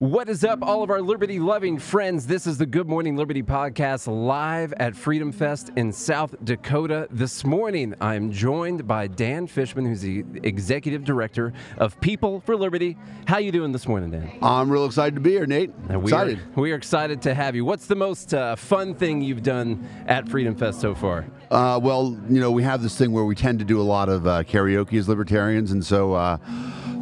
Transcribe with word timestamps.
What 0.00 0.28
is 0.28 0.44
up, 0.44 0.60
all 0.62 0.84
of 0.84 0.90
our 0.90 1.02
liberty 1.02 1.40
loving 1.40 1.76
friends? 1.76 2.24
This 2.24 2.46
is 2.46 2.56
the 2.56 2.66
Good 2.66 2.86
Morning 2.86 3.16
Liberty 3.16 3.42
podcast 3.42 4.06
live 4.06 4.72
at 4.74 4.94
Freedom 4.94 5.32
Fest 5.32 5.72
in 5.74 5.92
South 5.92 6.36
Dakota. 6.44 7.08
This 7.10 7.44
morning, 7.44 7.96
I'm 8.00 8.30
joined 8.30 8.86
by 8.86 9.08
Dan 9.08 9.48
Fishman, 9.48 9.84
who's 9.84 10.02
the 10.02 10.24
executive 10.44 11.02
director 11.02 11.52
of 11.78 12.00
People 12.00 12.38
for 12.38 12.54
Liberty. 12.54 12.96
How 13.26 13.38
you 13.38 13.50
doing 13.50 13.72
this 13.72 13.88
morning, 13.88 14.12
Dan? 14.12 14.30
I'm 14.40 14.70
real 14.70 14.84
excited 14.84 15.16
to 15.16 15.20
be 15.20 15.30
here, 15.30 15.46
Nate. 15.46 15.72
And 15.88 16.00
we 16.00 16.12
excited. 16.12 16.38
Are, 16.38 16.60
we 16.60 16.70
are 16.70 16.76
excited 16.76 17.20
to 17.22 17.34
have 17.34 17.56
you. 17.56 17.64
What's 17.64 17.86
the 17.86 17.96
most 17.96 18.32
uh, 18.32 18.54
fun 18.54 18.94
thing 18.94 19.20
you've 19.20 19.42
done 19.42 19.84
at 20.06 20.28
Freedom 20.28 20.54
Fest 20.54 20.80
so 20.80 20.94
far? 20.94 21.26
Uh, 21.50 21.80
well, 21.82 22.16
you 22.28 22.38
know, 22.38 22.52
we 22.52 22.62
have 22.62 22.82
this 22.82 22.96
thing 22.96 23.10
where 23.10 23.24
we 23.24 23.34
tend 23.34 23.58
to 23.58 23.64
do 23.64 23.80
a 23.80 23.82
lot 23.82 24.08
of 24.08 24.28
uh, 24.28 24.44
karaoke 24.44 24.96
as 24.96 25.08
libertarians, 25.08 25.72
and 25.72 25.84
so 25.84 26.12
uh, 26.12 26.36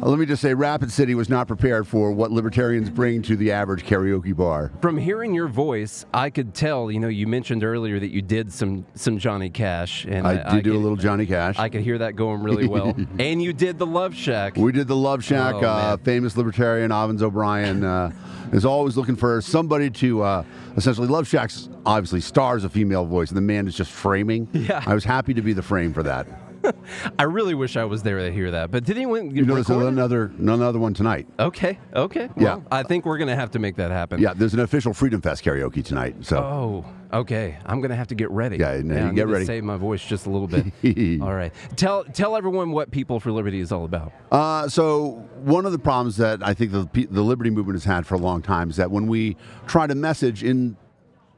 let 0.01 0.19
me 0.19 0.25
just 0.25 0.41
say, 0.41 0.53
Rapid 0.53 0.91
City 0.91 1.15
was 1.15 1.27
not 1.27 1.47
prepared 1.47 1.87
for 1.87 2.11
what 2.11 2.31
libertarians 2.31 2.86
bring 2.89 3.21
to 3.23 3.35
the 3.35 3.51
average 3.51 3.85
karaoke 3.85 4.35
bar. 4.35 4.71
From 4.81 4.97
hearing 4.97 5.33
your 5.33 5.47
voice, 5.47 6.05
I 6.13 6.29
could 6.29 6.53
tell. 6.53 6.91
You 6.91 6.99
know, 6.99 7.07
you 7.07 7.27
mentioned 7.27 7.63
earlier 7.63 7.99
that 7.99 8.11
you 8.11 8.21
did 8.21 8.51
some 8.51 8.85
some 8.95 9.17
Johnny 9.17 9.49
Cash, 9.49 10.05
and 10.05 10.27
I, 10.27 10.31
I 10.31 10.55
did 10.55 10.63
do 10.63 10.71
could, 10.71 10.77
a 10.77 10.81
little 10.81 10.97
Johnny 10.97 11.25
Cash. 11.25 11.57
I 11.59 11.69
could 11.69 11.81
hear 11.81 11.97
that 11.99 12.15
going 12.15 12.41
really 12.41 12.67
well. 12.67 12.95
and 13.19 13.41
you 13.41 13.53
did 13.53 13.77
the 13.77 13.85
Love 13.85 14.15
Shack. 14.15 14.57
We 14.57 14.71
did 14.71 14.87
the 14.87 14.95
Love 14.95 15.23
Shack. 15.23 15.55
Oh, 15.55 15.65
uh, 15.65 15.97
famous 15.97 16.37
libertarian 16.37 16.91
Ovens 16.91 17.21
O'Brien 17.21 17.83
uh, 17.83 18.11
is 18.51 18.65
always 18.65 18.97
looking 18.97 19.15
for 19.15 19.41
somebody 19.41 19.89
to 19.89 20.21
uh, 20.21 20.43
essentially 20.75 21.07
Love 21.07 21.27
Shack's 21.27 21.69
obviously 21.85 22.21
stars 22.21 22.63
a 22.63 22.69
female 22.69 23.05
voice, 23.05 23.29
and 23.29 23.37
the 23.37 23.41
man 23.41 23.67
is 23.67 23.75
just 23.75 23.91
framing. 23.91 24.47
Yeah, 24.67 24.83
I 24.85 24.95
was 24.95 25.05
happy 25.05 25.33
to 25.35 25.41
be 25.41 25.53
the 25.53 25.61
frame 25.61 25.93
for 25.93 26.03
that. 26.03 26.27
I 27.19 27.23
really 27.23 27.53
wish 27.53 27.77
I 27.77 27.85
was 27.85 28.03
there 28.03 28.19
to 28.19 28.31
hear 28.31 28.51
that. 28.51 28.71
But 28.71 28.83
did 28.83 28.97
anyone? 28.97 29.35
You 29.35 29.45
know, 29.45 29.55
there's 29.55 29.69
another 29.69 30.31
another 30.37 30.79
one 30.79 30.93
tonight. 30.93 31.27
Okay, 31.39 31.79
okay. 31.93 32.29
Well, 32.35 32.45
yeah, 32.45 32.59
I 32.71 32.83
think 32.83 33.05
we're 33.05 33.17
gonna 33.17 33.35
have 33.35 33.51
to 33.51 33.59
make 33.59 33.75
that 33.77 33.91
happen. 33.91 34.21
Yeah, 34.21 34.33
there's 34.33 34.53
an 34.53 34.59
official 34.61 34.93
Freedom 34.93 35.21
Fest 35.21 35.43
karaoke 35.43 35.83
tonight. 35.83 36.15
So. 36.21 36.37
Oh, 36.37 36.85
okay. 37.19 37.57
I'm 37.65 37.81
gonna 37.81 37.95
have 37.95 38.07
to 38.07 38.15
get 38.15 38.29
ready. 38.31 38.57
Yeah, 38.57 38.81
no, 38.83 38.95
yeah 38.95 39.11
get 39.11 39.27
ready. 39.27 39.45
save 39.45 39.63
my 39.63 39.77
voice 39.77 40.03
just 40.03 40.25
a 40.25 40.29
little 40.29 40.47
bit. 40.47 40.65
All 41.21 41.33
right. 41.33 41.53
Tell 41.75 42.03
tell 42.05 42.35
everyone 42.35 42.71
what 42.71 42.91
People 42.91 43.19
for 43.19 43.31
Liberty 43.31 43.59
is 43.59 43.71
all 43.71 43.85
about. 43.85 44.11
Uh, 44.31 44.67
so 44.67 45.25
one 45.43 45.65
of 45.65 45.71
the 45.71 45.79
problems 45.79 46.17
that 46.17 46.45
I 46.45 46.53
think 46.53 46.71
the 46.71 46.87
the 47.09 47.21
Liberty 47.21 47.49
movement 47.49 47.75
has 47.75 47.83
had 47.83 48.05
for 48.05 48.15
a 48.15 48.19
long 48.19 48.41
time 48.41 48.69
is 48.69 48.77
that 48.77 48.91
when 48.91 49.07
we 49.07 49.37
try 49.67 49.87
to 49.87 49.95
message 49.95 50.43
in 50.43 50.77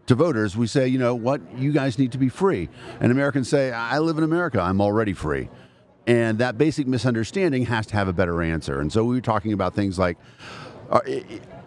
to 0.09 0.15
voters, 0.15 0.57
we 0.57 0.67
say, 0.67 0.87
you 0.87 0.99
know 0.99 1.15
what, 1.15 1.41
you 1.57 1.71
guys 1.71 1.97
need 1.97 2.11
to 2.11 2.17
be 2.17 2.29
free. 2.29 2.67
And 2.99 3.11
Americans 3.11 3.47
say, 3.47 3.71
I 3.71 3.99
live 3.99 4.17
in 4.17 4.23
America, 4.23 4.59
I'm 4.59 4.81
already 4.81 5.13
free. 5.13 5.49
And 6.05 6.39
that 6.39 6.57
basic 6.57 6.87
misunderstanding 6.87 7.65
has 7.65 7.85
to 7.87 7.93
have 7.95 8.07
a 8.07 8.13
better 8.13 8.41
answer. 8.41 8.81
And 8.81 8.91
so 8.91 9.03
we 9.05 9.15
were 9.15 9.21
talking 9.21 9.53
about 9.53 9.75
things 9.75 9.97
like 9.97 10.17
uh, 10.89 11.01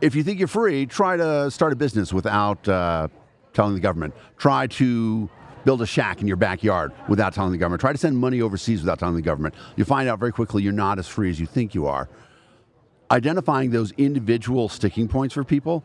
if 0.00 0.16
you 0.16 0.24
think 0.24 0.40
you're 0.40 0.48
free, 0.48 0.86
try 0.86 1.16
to 1.16 1.50
start 1.50 1.72
a 1.72 1.76
business 1.76 2.12
without 2.12 2.68
uh, 2.68 3.06
telling 3.52 3.74
the 3.74 3.80
government. 3.80 4.14
Try 4.36 4.66
to 4.66 5.30
build 5.64 5.80
a 5.80 5.86
shack 5.86 6.20
in 6.20 6.26
your 6.26 6.36
backyard 6.36 6.92
without 7.08 7.32
telling 7.32 7.52
the 7.52 7.58
government. 7.58 7.80
Try 7.80 7.92
to 7.92 7.98
send 7.98 8.18
money 8.18 8.42
overseas 8.42 8.80
without 8.80 8.98
telling 8.98 9.14
the 9.14 9.22
government. 9.22 9.54
You 9.76 9.84
find 9.84 10.08
out 10.08 10.18
very 10.18 10.32
quickly 10.32 10.64
you're 10.64 10.72
not 10.72 10.98
as 10.98 11.06
free 11.06 11.30
as 11.30 11.38
you 11.38 11.46
think 11.46 11.74
you 11.74 11.86
are. 11.86 12.08
Identifying 13.12 13.70
those 13.70 13.92
individual 13.92 14.68
sticking 14.68 15.06
points 15.06 15.34
for 15.34 15.44
people 15.44 15.84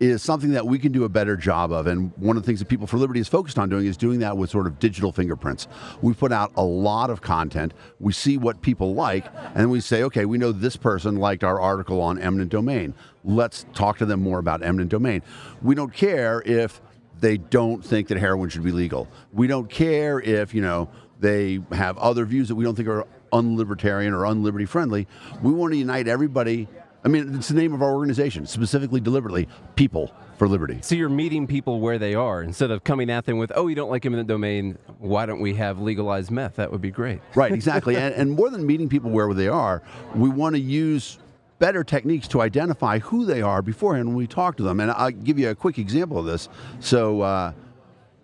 is 0.00 0.22
something 0.22 0.52
that 0.52 0.66
we 0.66 0.78
can 0.78 0.92
do 0.92 1.04
a 1.04 1.08
better 1.10 1.36
job 1.36 1.70
of. 1.70 1.86
And 1.86 2.10
one 2.16 2.38
of 2.38 2.42
the 2.42 2.46
things 2.46 2.58
that 2.58 2.68
People 2.68 2.86
for 2.86 2.96
Liberty 2.96 3.20
is 3.20 3.28
focused 3.28 3.58
on 3.58 3.68
doing 3.68 3.86
is 3.86 3.98
doing 3.98 4.20
that 4.20 4.38
with 4.38 4.48
sort 4.48 4.66
of 4.66 4.78
digital 4.78 5.12
fingerprints. 5.12 5.68
We 6.00 6.14
put 6.14 6.32
out 6.32 6.52
a 6.56 6.64
lot 6.64 7.10
of 7.10 7.20
content. 7.20 7.74
We 8.00 8.14
see 8.14 8.38
what 8.38 8.62
people 8.62 8.94
like, 8.94 9.26
and 9.54 9.70
we 9.70 9.80
say, 9.80 10.02
okay, 10.04 10.24
we 10.24 10.38
know 10.38 10.52
this 10.52 10.76
person 10.76 11.16
liked 11.16 11.44
our 11.44 11.60
article 11.60 12.00
on 12.00 12.18
eminent 12.18 12.50
domain. 12.50 12.94
Let's 13.24 13.66
talk 13.74 13.98
to 13.98 14.06
them 14.06 14.22
more 14.22 14.38
about 14.38 14.62
eminent 14.62 14.90
domain. 14.90 15.22
We 15.60 15.74
don't 15.74 15.92
care 15.92 16.42
if 16.46 16.80
they 17.20 17.36
don't 17.36 17.84
think 17.84 18.08
that 18.08 18.16
heroin 18.16 18.48
should 18.48 18.64
be 18.64 18.72
legal. 18.72 19.06
We 19.34 19.46
don't 19.46 19.68
care 19.68 20.18
if, 20.18 20.54
you 20.54 20.62
know, 20.62 20.88
they 21.18 21.60
have 21.72 21.98
other 21.98 22.24
views 22.24 22.48
that 22.48 22.54
we 22.54 22.64
don't 22.64 22.74
think 22.74 22.88
are 22.88 23.06
unlibertarian 23.34 24.12
or 24.12 24.22
unliberty 24.22 24.66
friendly. 24.66 25.06
We 25.42 25.52
want 25.52 25.72
to 25.74 25.78
unite 25.78 26.08
everybody 26.08 26.68
I 27.04 27.08
mean, 27.08 27.34
it's 27.34 27.48
the 27.48 27.54
name 27.54 27.72
of 27.72 27.82
our 27.82 27.92
organization, 27.92 28.46
specifically, 28.46 29.00
deliberately, 29.00 29.48
People 29.74 30.12
for 30.36 30.46
Liberty. 30.48 30.78
So 30.82 30.94
you're 30.94 31.08
meeting 31.08 31.46
people 31.46 31.80
where 31.80 31.98
they 31.98 32.14
are 32.14 32.42
instead 32.42 32.70
of 32.70 32.84
coming 32.84 33.10
at 33.10 33.26
them 33.26 33.38
with, 33.38 33.52
oh, 33.54 33.68
you 33.68 33.74
don't 33.74 33.90
like 33.90 34.04
eminent 34.04 34.28
domain. 34.28 34.78
Why 34.98 35.26
don't 35.26 35.40
we 35.40 35.54
have 35.54 35.80
legalized 35.80 36.30
meth? 36.30 36.56
That 36.56 36.70
would 36.70 36.80
be 36.80 36.90
great. 36.90 37.20
Right, 37.34 37.52
exactly. 37.52 37.96
and, 37.98 38.14
and 38.14 38.32
more 38.32 38.50
than 38.50 38.66
meeting 38.66 38.88
people 38.88 39.10
where 39.10 39.32
they 39.32 39.48
are, 39.48 39.82
we 40.14 40.28
want 40.28 40.56
to 40.56 40.60
use 40.60 41.18
better 41.58 41.84
techniques 41.84 42.26
to 42.28 42.40
identify 42.40 42.98
who 42.98 43.24
they 43.24 43.42
are 43.42 43.62
beforehand 43.62 44.08
when 44.08 44.16
we 44.16 44.26
talk 44.26 44.56
to 44.56 44.62
them. 44.62 44.80
And 44.80 44.90
I'll 44.90 45.10
give 45.10 45.38
you 45.38 45.50
a 45.50 45.54
quick 45.54 45.78
example 45.78 46.18
of 46.18 46.26
this. 46.26 46.48
So 46.80 47.20
uh, 47.20 47.52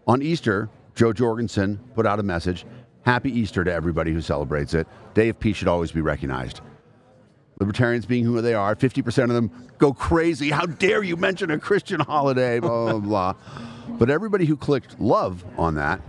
on 0.06 0.22
Easter, 0.22 0.68
Jo 0.94 1.12
Jorgensen 1.12 1.78
put 1.94 2.06
out 2.06 2.18
a 2.18 2.22
message 2.22 2.64
Happy 3.02 3.30
Easter 3.30 3.62
to 3.62 3.72
everybody 3.72 4.12
who 4.12 4.20
celebrates 4.20 4.74
it. 4.74 4.88
Day 5.14 5.28
of 5.28 5.38
Peace 5.38 5.56
should 5.56 5.68
always 5.68 5.92
be 5.92 6.00
recognized. 6.00 6.60
Libertarians 7.58 8.04
being 8.04 8.24
who 8.24 8.40
they 8.42 8.54
are, 8.54 8.76
50% 8.76 9.24
of 9.24 9.28
them 9.30 9.50
go 9.78 9.92
crazy. 9.92 10.50
How 10.50 10.66
dare 10.66 11.02
you 11.02 11.16
mention 11.16 11.50
a 11.50 11.58
Christian 11.58 12.00
holiday, 12.00 12.60
blah, 12.60 12.92
blah, 12.92 12.98
blah. 12.98 13.34
But 13.98 14.10
everybody 14.10 14.44
who 14.44 14.56
clicked 14.56 15.00
love 15.00 15.44
on 15.56 15.76
that, 15.76 16.00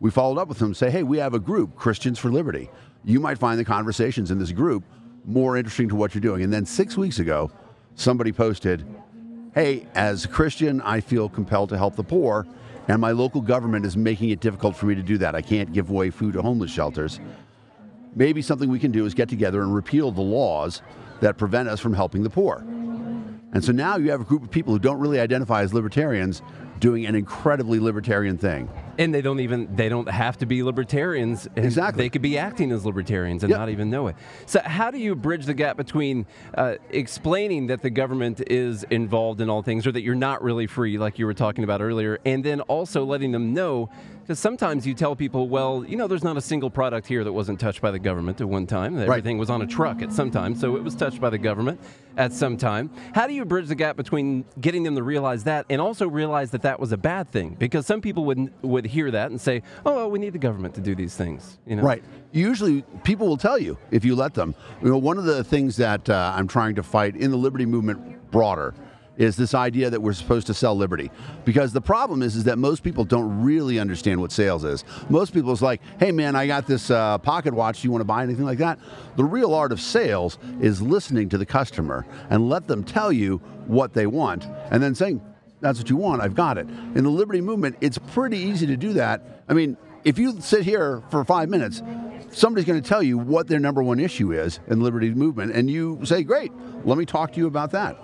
we 0.00 0.10
followed 0.10 0.38
up 0.38 0.48
with 0.48 0.58
them 0.58 0.74
say, 0.74 0.90
hey, 0.90 1.02
we 1.02 1.18
have 1.18 1.34
a 1.34 1.38
group, 1.38 1.76
Christians 1.76 2.18
for 2.18 2.30
Liberty. 2.30 2.70
You 3.04 3.20
might 3.20 3.38
find 3.38 3.58
the 3.58 3.64
conversations 3.64 4.30
in 4.30 4.38
this 4.38 4.52
group 4.52 4.84
more 5.26 5.56
interesting 5.56 5.88
to 5.90 5.96
what 5.96 6.14
you're 6.14 6.22
doing. 6.22 6.42
And 6.42 6.52
then 6.52 6.64
six 6.64 6.96
weeks 6.96 7.18
ago, 7.18 7.50
somebody 7.94 8.32
posted, 8.32 8.86
hey, 9.54 9.86
as 9.94 10.24
a 10.24 10.28
Christian, 10.28 10.80
I 10.80 11.00
feel 11.00 11.28
compelled 11.28 11.68
to 11.70 11.78
help 11.78 11.96
the 11.96 12.04
poor, 12.04 12.46
and 12.88 13.00
my 13.00 13.10
local 13.10 13.40
government 13.40 13.84
is 13.84 13.96
making 13.96 14.30
it 14.30 14.40
difficult 14.40 14.76
for 14.76 14.86
me 14.86 14.94
to 14.94 15.02
do 15.02 15.18
that. 15.18 15.34
I 15.34 15.42
can't 15.42 15.72
give 15.72 15.90
away 15.90 16.10
food 16.10 16.34
to 16.34 16.42
homeless 16.42 16.70
shelters 16.70 17.20
maybe 18.16 18.42
something 18.42 18.68
we 18.68 18.80
can 18.80 18.90
do 18.90 19.06
is 19.06 19.14
get 19.14 19.28
together 19.28 19.62
and 19.62 19.72
repeal 19.72 20.10
the 20.10 20.22
laws 20.22 20.82
that 21.20 21.38
prevent 21.38 21.68
us 21.68 21.78
from 21.78 21.94
helping 21.94 22.24
the 22.24 22.30
poor. 22.30 22.64
And 23.52 23.64
so 23.64 23.70
now 23.70 23.96
you 23.96 24.10
have 24.10 24.20
a 24.20 24.24
group 24.24 24.42
of 24.42 24.50
people 24.50 24.72
who 24.72 24.78
don't 24.80 24.98
really 24.98 25.20
identify 25.20 25.62
as 25.62 25.72
libertarians 25.72 26.42
doing 26.80 27.06
an 27.06 27.14
incredibly 27.14 27.78
libertarian 27.78 28.36
thing. 28.36 28.68
And 28.98 29.14
they 29.14 29.22
don't 29.22 29.40
even 29.40 29.74
they 29.74 29.88
don't 29.88 30.08
have 30.08 30.38
to 30.38 30.46
be 30.46 30.62
libertarians. 30.62 31.48
Exactly. 31.56 32.04
They 32.04 32.08
could 32.08 32.22
be 32.22 32.38
acting 32.38 32.72
as 32.72 32.84
libertarians 32.84 33.42
and 33.42 33.50
yep. 33.50 33.58
not 33.58 33.68
even 33.68 33.90
know 33.90 34.08
it. 34.08 34.16
So 34.46 34.60
how 34.60 34.90
do 34.90 34.98
you 34.98 35.14
bridge 35.14 35.46
the 35.46 35.54
gap 35.54 35.76
between 35.76 36.26
uh, 36.54 36.76
explaining 36.90 37.66
that 37.68 37.82
the 37.82 37.90
government 37.90 38.42
is 38.46 38.84
involved 38.84 39.40
in 39.40 39.50
all 39.50 39.62
things 39.62 39.86
or 39.86 39.92
that 39.92 40.02
you're 40.02 40.14
not 40.14 40.42
really 40.42 40.66
free 40.66 40.98
like 40.98 41.18
you 41.18 41.26
were 41.26 41.34
talking 41.34 41.64
about 41.64 41.80
earlier 41.80 42.18
and 42.24 42.44
then 42.44 42.60
also 42.62 43.04
letting 43.04 43.32
them 43.32 43.54
know 43.54 43.90
because 44.26 44.40
sometimes 44.40 44.84
you 44.84 44.92
tell 44.92 45.14
people, 45.14 45.48
well, 45.48 45.84
you 45.86 45.96
know, 45.96 46.08
there's 46.08 46.24
not 46.24 46.36
a 46.36 46.40
single 46.40 46.68
product 46.68 47.06
here 47.06 47.22
that 47.22 47.32
wasn't 47.32 47.60
touched 47.60 47.80
by 47.80 47.92
the 47.92 47.98
government 48.00 48.40
at 48.40 48.48
one 48.48 48.66
time. 48.66 48.98
Everything 48.98 49.36
right. 49.36 49.40
was 49.40 49.50
on 49.50 49.62
a 49.62 49.68
truck 49.68 50.02
at 50.02 50.12
some 50.12 50.32
time, 50.32 50.56
so 50.56 50.74
it 50.74 50.82
was 50.82 50.96
touched 50.96 51.20
by 51.20 51.30
the 51.30 51.38
government 51.38 51.80
at 52.16 52.32
some 52.32 52.56
time. 52.56 52.90
How 53.14 53.28
do 53.28 53.34
you 53.34 53.44
bridge 53.44 53.68
the 53.68 53.76
gap 53.76 53.96
between 53.96 54.44
getting 54.60 54.82
them 54.82 54.96
to 54.96 55.02
realize 55.04 55.44
that 55.44 55.64
and 55.70 55.80
also 55.80 56.08
realize 56.08 56.50
that 56.50 56.62
that 56.62 56.80
was 56.80 56.90
a 56.90 56.96
bad 56.96 57.30
thing? 57.30 57.54
Because 57.56 57.86
some 57.86 58.00
people 58.00 58.24
would 58.24 58.52
would 58.62 58.85
hear 58.86 59.10
that 59.10 59.30
and 59.30 59.40
say, 59.40 59.62
"Oh, 59.84 59.96
well, 59.96 60.10
we 60.10 60.18
need 60.18 60.32
the 60.32 60.38
government 60.38 60.74
to 60.74 60.80
do 60.80 60.94
these 60.94 61.16
things." 61.16 61.58
You 61.66 61.76
know, 61.76 61.82
right? 61.82 62.02
Usually, 62.32 62.82
people 63.04 63.28
will 63.28 63.36
tell 63.36 63.58
you 63.58 63.78
if 63.90 64.04
you 64.04 64.14
let 64.14 64.34
them. 64.34 64.54
You 64.82 64.90
know, 64.90 64.98
one 64.98 65.18
of 65.18 65.24
the 65.24 65.44
things 65.44 65.76
that 65.76 66.08
uh, 66.08 66.32
I'm 66.34 66.48
trying 66.48 66.74
to 66.76 66.82
fight 66.82 67.16
in 67.16 67.30
the 67.30 67.36
liberty 67.36 67.66
movement 67.66 68.30
broader 68.30 68.74
is 69.16 69.36
this 69.36 69.54
idea 69.54 69.90
that 69.90 70.00
we're 70.00 70.12
supposed 70.12 70.46
to 70.46 70.54
sell 70.54 70.74
liberty. 70.74 71.10
Because 71.44 71.72
the 71.72 71.80
problem 71.80 72.22
is, 72.22 72.36
is 72.36 72.44
that 72.44 72.58
most 72.58 72.82
people 72.82 73.04
don't 73.04 73.42
really 73.42 73.78
understand 73.78 74.20
what 74.20 74.32
sales 74.32 74.64
is. 74.64 74.84
Most 75.08 75.32
people 75.32 75.52
is 75.52 75.62
like, 75.62 75.80
hey 75.98 76.12
man, 76.12 76.36
I 76.36 76.46
got 76.46 76.66
this 76.66 76.90
uh, 76.90 77.18
pocket 77.18 77.54
watch. 77.54 77.82
Do 77.82 77.88
you 77.88 77.92
want 77.92 78.02
to 78.02 78.06
buy 78.06 78.22
anything 78.22 78.44
like 78.44 78.58
that? 78.58 78.78
The 79.16 79.24
real 79.24 79.54
art 79.54 79.72
of 79.72 79.80
sales 79.80 80.38
is 80.60 80.82
listening 80.82 81.28
to 81.30 81.38
the 81.38 81.46
customer 81.46 82.06
and 82.30 82.48
let 82.48 82.66
them 82.66 82.84
tell 82.84 83.12
you 83.12 83.38
what 83.66 83.94
they 83.94 84.06
want 84.06 84.46
and 84.70 84.82
then 84.82 84.94
saying, 84.94 85.20
that's 85.66 85.78
what 85.80 85.90
you 85.90 85.96
want, 85.96 86.22
I've 86.22 86.34
got 86.34 86.58
it. 86.58 86.68
In 86.94 87.02
the 87.04 87.10
liberty 87.10 87.40
movement, 87.40 87.76
it's 87.80 87.98
pretty 87.98 88.38
easy 88.38 88.66
to 88.66 88.76
do 88.76 88.92
that. 88.94 89.42
I 89.48 89.54
mean, 89.54 89.76
if 90.04 90.18
you 90.18 90.40
sit 90.40 90.62
here 90.62 91.02
for 91.10 91.24
five 91.24 91.48
minutes, 91.48 91.82
somebody's 92.30 92.64
going 92.64 92.80
to 92.80 92.88
tell 92.88 93.02
you 93.02 93.18
what 93.18 93.48
their 93.48 93.58
number 93.58 93.82
one 93.82 93.98
issue 93.98 94.32
is 94.32 94.60
in 94.68 94.78
the 94.78 94.84
liberty 94.84 95.10
movement, 95.10 95.52
and 95.52 95.68
you 95.68 96.00
say, 96.04 96.22
great, 96.22 96.52
let 96.84 96.96
me 96.98 97.04
talk 97.04 97.32
to 97.32 97.38
you 97.38 97.48
about 97.48 97.72
that. 97.72 97.96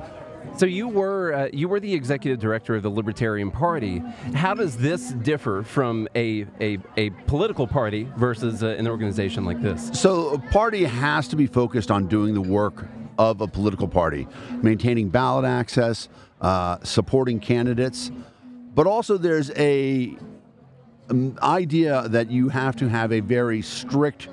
So 0.56 0.66
you 0.66 0.88
were 0.88 1.32
uh, 1.32 1.48
you 1.52 1.68
were 1.68 1.78
the 1.78 1.94
executive 1.94 2.40
director 2.40 2.74
of 2.74 2.82
the 2.82 2.90
Libertarian 2.90 3.52
Party. 3.52 4.02
How 4.34 4.54
does 4.54 4.76
this 4.76 5.10
differ 5.12 5.62
from 5.62 6.08
a 6.16 6.46
a, 6.60 6.78
a 6.96 7.10
political 7.28 7.68
party 7.68 8.08
versus 8.16 8.64
uh, 8.64 8.66
an 8.70 8.88
organization 8.88 9.44
like 9.44 9.62
this? 9.62 9.90
So 9.94 10.30
a 10.30 10.38
party 10.50 10.82
has 10.82 11.28
to 11.28 11.36
be 11.36 11.46
focused 11.46 11.92
on 11.92 12.08
doing 12.08 12.34
the 12.34 12.42
work 12.42 12.86
of 13.18 13.40
a 13.40 13.46
political 13.46 13.86
party, 13.86 14.26
maintaining 14.62 15.08
ballot 15.08 15.44
access, 15.44 16.08
uh, 16.42 16.78
supporting 16.82 17.40
candidates, 17.40 18.10
but 18.74 18.86
also 18.86 19.16
there's 19.16 19.50
a 19.52 20.16
um, 21.08 21.38
idea 21.42 22.08
that 22.08 22.30
you 22.30 22.48
have 22.48 22.76
to 22.76 22.88
have 22.88 23.12
a 23.12 23.20
very 23.20 23.62
strict 23.62 24.28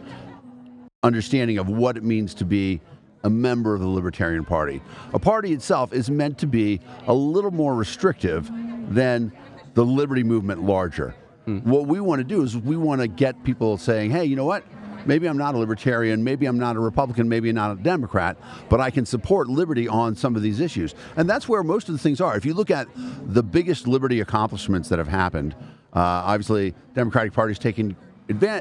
understanding 1.04 1.58
of 1.58 1.70
what 1.70 1.96
it 1.96 2.04
means 2.04 2.34
to 2.34 2.46
be 2.46 2.82
a 3.24 3.30
member 3.30 3.74
of 3.74 3.82
the 3.82 3.88
Libertarian 3.88 4.44
Party. 4.44 4.82
A 5.14 5.20
party 5.20 5.54
itself 5.54 5.94
is 5.94 6.10
meant 6.10 6.38
to 6.40 6.48
be 6.48 6.80
a 7.08 7.14
little 7.14 7.52
more 7.52 7.76
restrictive 7.76 8.50
than 8.90 9.32
the 9.74 9.86
liberty 9.86 10.24
movement 10.24 10.64
larger. 10.64 11.16
What 11.46 11.88
we 11.88 12.00
want 12.00 12.20
to 12.20 12.24
do 12.24 12.44
is 12.44 12.56
we 12.56 12.78
want 12.78 13.02
to 13.02 13.08
get 13.08 13.44
people 13.44 13.78
saying, 13.78 14.12
hey, 14.12 14.26
you 14.26 14.36
know 14.36 14.46
what? 14.46 14.64
Maybe 15.06 15.28
I'm 15.28 15.38
not 15.38 15.56
a 15.56 15.58
libertarian, 15.58 16.24
maybe 16.24 16.46
I'm 16.46 16.60
not 16.60 16.76
a 16.76 16.80
Republican, 16.80 17.30
maybe 17.30 17.52
not 17.52 17.72
a 17.72 17.82
Democrat, 17.82 18.38
but 18.70 18.80
I 18.80 18.90
can 18.90 19.06
support 19.06 19.48
liberty 19.48 19.88
on 19.88 20.16
some 20.16 20.36
of 20.36 20.42
these 20.42 20.60
issues. 20.60 20.96
And 21.16 21.30
that's 21.30 21.48
where 21.48 21.64
most 21.64 21.90
of 21.90 21.94
the 21.94 22.00
things 22.00 22.22
are. 22.22 22.36
If 22.36 22.46
you 22.46 22.54
look 22.54 22.72
at 22.72 22.88
the 22.96 23.44
biggest 23.44 23.88
liberty 23.88 24.20
accomplishments 24.20 24.90
that 24.90 25.00
have 25.00 25.08
happened, 25.08 25.56
uh, 25.94 26.00
obviously, 26.00 26.76
Democratic 26.94 27.34
Party's 27.34 27.60
taking 27.60 27.96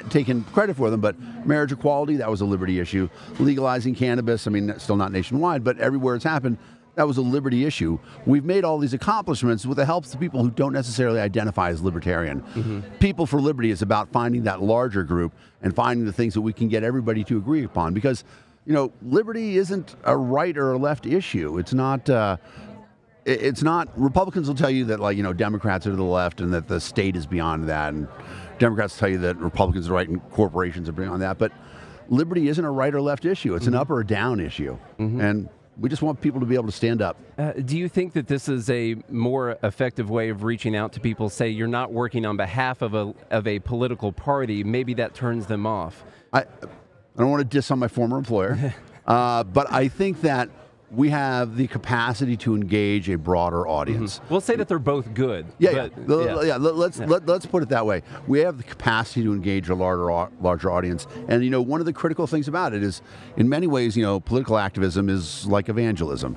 taken 0.08 0.44
credit 0.44 0.76
for 0.76 0.88
them, 0.88 1.00
but 1.00 1.14
marriage 1.46 1.72
equality, 1.72 2.16
that 2.16 2.30
was 2.30 2.40
a 2.40 2.44
liberty 2.44 2.80
issue. 2.80 3.06
Legalizing 3.38 3.94
cannabis, 3.94 4.46
I 4.46 4.50
mean, 4.50 4.72
still 4.78 4.96
not 4.96 5.12
nationwide, 5.12 5.62
but 5.62 5.78
everywhere 5.78 6.14
it's 6.14 6.24
happened, 6.24 6.56
that 6.98 7.06
was 7.06 7.16
a 7.16 7.22
liberty 7.22 7.64
issue. 7.64 7.96
We've 8.26 8.44
made 8.44 8.64
all 8.64 8.76
these 8.76 8.92
accomplishments 8.92 9.64
with 9.64 9.76
the 9.76 9.86
help 9.86 10.04
of 10.04 10.18
people 10.18 10.42
who 10.42 10.50
don't 10.50 10.72
necessarily 10.72 11.20
identify 11.20 11.70
as 11.70 11.80
libertarian. 11.80 12.42
Mm-hmm. 12.42 12.80
People 12.98 13.24
for 13.24 13.40
Liberty 13.40 13.70
is 13.70 13.82
about 13.82 14.10
finding 14.10 14.42
that 14.42 14.62
larger 14.62 15.04
group 15.04 15.32
and 15.62 15.72
finding 15.72 16.04
the 16.04 16.12
things 16.12 16.34
that 16.34 16.40
we 16.40 16.52
can 16.52 16.66
get 16.66 16.82
everybody 16.82 17.22
to 17.22 17.36
agree 17.36 17.62
upon 17.62 17.94
because, 17.94 18.24
you 18.66 18.72
know, 18.72 18.92
liberty 19.00 19.58
isn't 19.58 19.94
a 20.02 20.16
right 20.16 20.58
or 20.58 20.72
a 20.72 20.76
left 20.76 21.06
issue. 21.06 21.58
It's 21.58 21.72
not. 21.72 22.10
Uh, 22.10 22.36
it's 23.24 23.62
not 23.62 23.88
republicans 23.94 24.48
will 24.48 24.54
tell 24.54 24.70
you 24.70 24.86
that 24.86 25.00
like 25.00 25.14
you 25.14 25.22
know 25.22 25.34
democrats 25.34 25.86
are 25.86 25.90
to 25.90 25.96
the 25.96 26.02
left 26.02 26.40
and 26.40 26.50
that 26.54 26.66
the 26.66 26.80
state 26.80 27.14
is 27.14 27.26
beyond 27.26 27.68
that 27.68 27.92
and 27.92 28.08
democrats 28.58 28.96
tell 28.96 29.08
you 29.08 29.18
that 29.18 29.36
republicans 29.36 29.90
are 29.90 29.92
right 29.92 30.08
and 30.08 30.22
corporations 30.30 30.88
are 30.88 30.92
beyond 30.92 31.20
that 31.20 31.36
but 31.36 31.52
liberty 32.08 32.48
isn't 32.48 32.64
a 32.64 32.70
right 32.70 32.94
or 32.94 33.02
left 33.02 33.26
issue 33.26 33.54
it's 33.54 33.66
an 33.66 33.74
mm-hmm. 33.74 33.82
up 33.82 33.90
or 33.90 34.00
a 34.00 34.06
down 34.06 34.40
issue 34.40 34.78
mm-hmm. 34.98 35.20
and 35.20 35.50
we 35.78 35.88
just 35.88 36.02
want 36.02 36.20
people 36.20 36.40
to 36.40 36.46
be 36.46 36.54
able 36.54 36.66
to 36.66 36.72
stand 36.72 37.00
up 37.00 37.16
Uh, 37.38 37.52
do 37.52 37.78
you 37.78 37.88
think 37.88 38.12
that 38.14 38.26
this 38.26 38.48
is 38.48 38.68
a 38.68 38.96
more 39.08 39.56
effective 39.62 40.10
way 40.10 40.28
of 40.28 40.42
reaching 40.42 40.74
out 40.74 40.92
to 40.92 41.00
people? 41.00 41.30
Say 41.30 41.48
you're 41.50 41.68
not 41.68 41.92
working 41.92 42.26
on 42.26 42.36
behalf 42.36 42.82
of 42.82 42.94
a 42.94 43.14
of 43.30 43.46
a 43.46 43.60
political 43.60 44.12
party, 44.12 44.64
maybe 44.64 44.94
that 44.94 45.14
turns 45.14 45.46
them 45.46 45.66
off. 45.66 46.04
I, 46.32 46.40
I 46.40 46.46
don't 47.16 47.30
want 47.30 47.40
to 47.40 47.56
diss 47.56 47.70
on 47.70 47.78
my 47.78 47.88
former 47.88 48.18
employer, 48.18 48.74
uh, 49.06 49.44
but 49.44 49.72
I 49.72 49.88
think 49.88 50.22
that 50.22 50.50
we 50.90 51.10
have 51.10 51.56
the 51.56 51.66
capacity 51.66 52.36
to 52.38 52.54
engage 52.54 53.10
a 53.10 53.18
broader 53.18 53.68
audience. 53.68 54.18
Mm-hmm. 54.20 54.28
We'll 54.32 54.40
say 54.40 54.56
that 54.56 54.68
they're 54.68 54.78
both 54.78 55.12
good. 55.12 55.46
Yeah, 55.58 55.88
but- 56.06 56.08
yeah. 56.08 56.42
Yeah. 56.42 56.56
let- 56.56 56.76
let's 56.76 56.98
Let, 56.98 57.26
let's 57.26 57.44
put 57.46 57.62
it 57.62 57.68
that 57.68 57.84
way. 57.84 58.02
We 58.26 58.38
have 58.40 58.56
the 58.56 58.64
capacity 58.64 59.22
to 59.24 59.32
engage 59.34 59.68
a 59.68 59.74
larger 59.74 60.30
larger 60.40 60.70
audience, 60.70 61.06
and 61.28 61.44
you 61.44 61.50
know, 61.50 61.60
one 61.60 61.80
of 61.80 61.86
the 61.86 61.92
critical 61.92 62.26
things 62.26 62.48
about 62.48 62.72
it 62.72 62.82
is, 62.82 63.02
in 63.36 63.48
many 63.48 63.66
ways, 63.66 63.96
you 63.96 64.02
know, 64.02 64.18
political 64.18 64.56
activism 64.56 65.08
is 65.10 65.46
like 65.46 65.68
evangelism. 65.68 66.36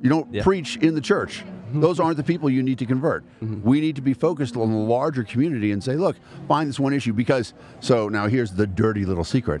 You 0.00 0.08
don't 0.10 0.32
Yeah. 0.32 0.44
preach 0.44 0.76
in 0.76 0.94
the 0.94 1.00
church. 1.00 1.44
Mm-hmm. 1.44 1.80
Those 1.80 1.98
aren't 1.98 2.16
the 2.16 2.22
people 2.22 2.48
you 2.48 2.62
need 2.62 2.78
to 2.78 2.86
convert. 2.86 3.24
Mm-hmm. 3.42 3.62
We 3.68 3.80
need 3.80 3.96
to 3.96 4.02
be 4.02 4.14
focused 4.14 4.56
on 4.56 4.70
the 4.70 4.78
larger 4.78 5.24
community 5.24 5.72
and 5.72 5.82
say, 5.82 5.96
look, 5.96 6.16
find 6.46 6.68
this 6.68 6.78
one 6.78 6.92
issue 6.92 7.12
because. 7.12 7.52
So 7.80 8.08
now 8.08 8.28
here's 8.28 8.52
the 8.52 8.66
dirty 8.68 9.04
little 9.04 9.24
secret. 9.24 9.60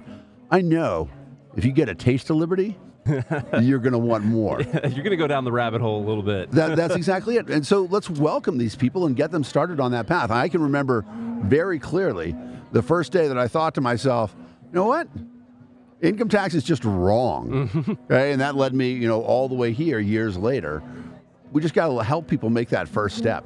I 0.52 0.60
know 0.60 1.08
if 1.56 1.64
you 1.64 1.72
get 1.72 1.88
a 1.88 1.94
taste 1.96 2.30
of 2.30 2.36
liberty, 2.36 2.78
you're 3.60 3.78
going 3.78 3.92
to 3.92 3.98
want 3.98 4.24
more. 4.24 4.60
You're 4.62 4.90
going 4.90 5.10
to 5.10 5.16
go 5.16 5.26
down 5.26 5.44
the 5.44 5.52
rabbit 5.52 5.80
hole 5.80 6.04
a 6.04 6.06
little 6.06 6.22
bit. 6.22 6.50
That, 6.52 6.76
that's 6.76 6.94
exactly 6.94 7.36
it. 7.36 7.48
And 7.48 7.66
so 7.66 7.82
let's 7.82 8.10
welcome 8.10 8.58
these 8.58 8.76
people 8.76 9.06
and 9.06 9.16
get 9.16 9.30
them 9.30 9.44
started 9.44 9.80
on 9.80 9.92
that 9.92 10.06
path. 10.06 10.30
I 10.30 10.48
can 10.48 10.62
remember 10.62 11.04
very 11.42 11.78
clearly 11.78 12.36
the 12.72 12.82
first 12.82 13.12
day 13.12 13.28
that 13.28 13.38
I 13.38 13.48
thought 13.48 13.74
to 13.76 13.80
myself, 13.80 14.34
you 14.66 14.74
know 14.74 14.86
what? 14.86 15.08
Income 16.02 16.28
tax 16.28 16.54
is 16.54 16.62
just 16.62 16.84
wrong. 16.84 17.98
okay? 18.10 18.32
And 18.32 18.40
that 18.40 18.54
led 18.54 18.74
me, 18.74 18.92
you 18.92 19.08
know, 19.08 19.22
all 19.22 19.48
the 19.48 19.54
way 19.54 19.72
here 19.72 19.98
years 19.98 20.36
later. 20.36 20.82
We 21.50 21.62
just 21.62 21.74
got 21.74 21.88
to 21.88 22.02
help 22.02 22.28
people 22.28 22.50
make 22.50 22.68
that 22.70 22.88
first 22.88 23.16
step. 23.16 23.44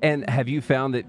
And 0.00 0.28
have 0.30 0.48
you 0.48 0.60
found 0.60 0.94
that? 0.94 1.04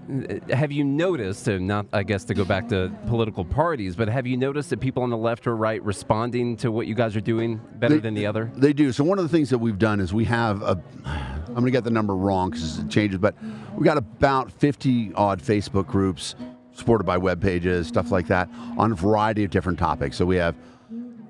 Uh, 0.50 0.54
have 0.56 0.72
you 0.72 0.82
noticed? 0.84 1.46
And 1.48 1.66
not, 1.68 1.86
I 1.92 2.02
guess, 2.02 2.24
to 2.24 2.34
go 2.34 2.44
back 2.44 2.68
to 2.70 2.90
political 3.06 3.44
parties, 3.44 3.94
but 3.94 4.08
have 4.08 4.26
you 4.26 4.36
noticed 4.36 4.70
that 4.70 4.80
people 4.80 5.02
on 5.02 5.10
the 5.10 5.16
left 5.16 5.46
or 5.46 5.54
right 5.56 5.82
responding 5.84 6.56
to 6.58 6.72
what 6.72 6.86
you 6.86 6.94
guys 6.94 7.14
are 7.14 7.20
doing 7.20 7.60
better 7.76 7.94
They- 7.94 8.00
than 8.00 8.14
the 8.14 8.26
other? 8.26 8.50
They 8.56 8.72
do. 8.72 8.90
So 8.92 9.04
one 9.04 9.18
of 9.18 9.24
the 9.24 9.28
things 9.28 9.50
that 9.50 9.58
we've 9.58 9.78
done 9.78 10.00
is 10.00 10.12
we 10.12 10.24
have 10.24 10.62
a. 10.62 10.80
I'm 11.04 11.54
going 11.54 11.66
to 11.66 11.70
get 11.72 11.84
the 11.84 11.90
number 11.90 12.14
wrong 12.14 12.50
because 12.50 12.78
it 12.78 12.88
changes, 12.88 13.18
but 13.18 13.34
we 13.76 13.84
got 13.84 13.96
about 13.96 14.52
50 14.52 15.12
odd 15.14 15.40
Facebook 15.42 15.86
groups 15.86 16.34
supported 16.72 17.04
by 17.04 17.18
web 17.18 17.40
pages, 17.42 17.88
stuff 17.88 18.10
like 18.10 18.26
that, 18.28 18.48
on 18.78 18.92
a 18.92 18.94
variety 18.94 19.44
of 19.44 19.50
different 19.50 19.78
topics. 19.78 20.16
So 20.16 20.24
we 20.24 20.36
have 20.36 20.54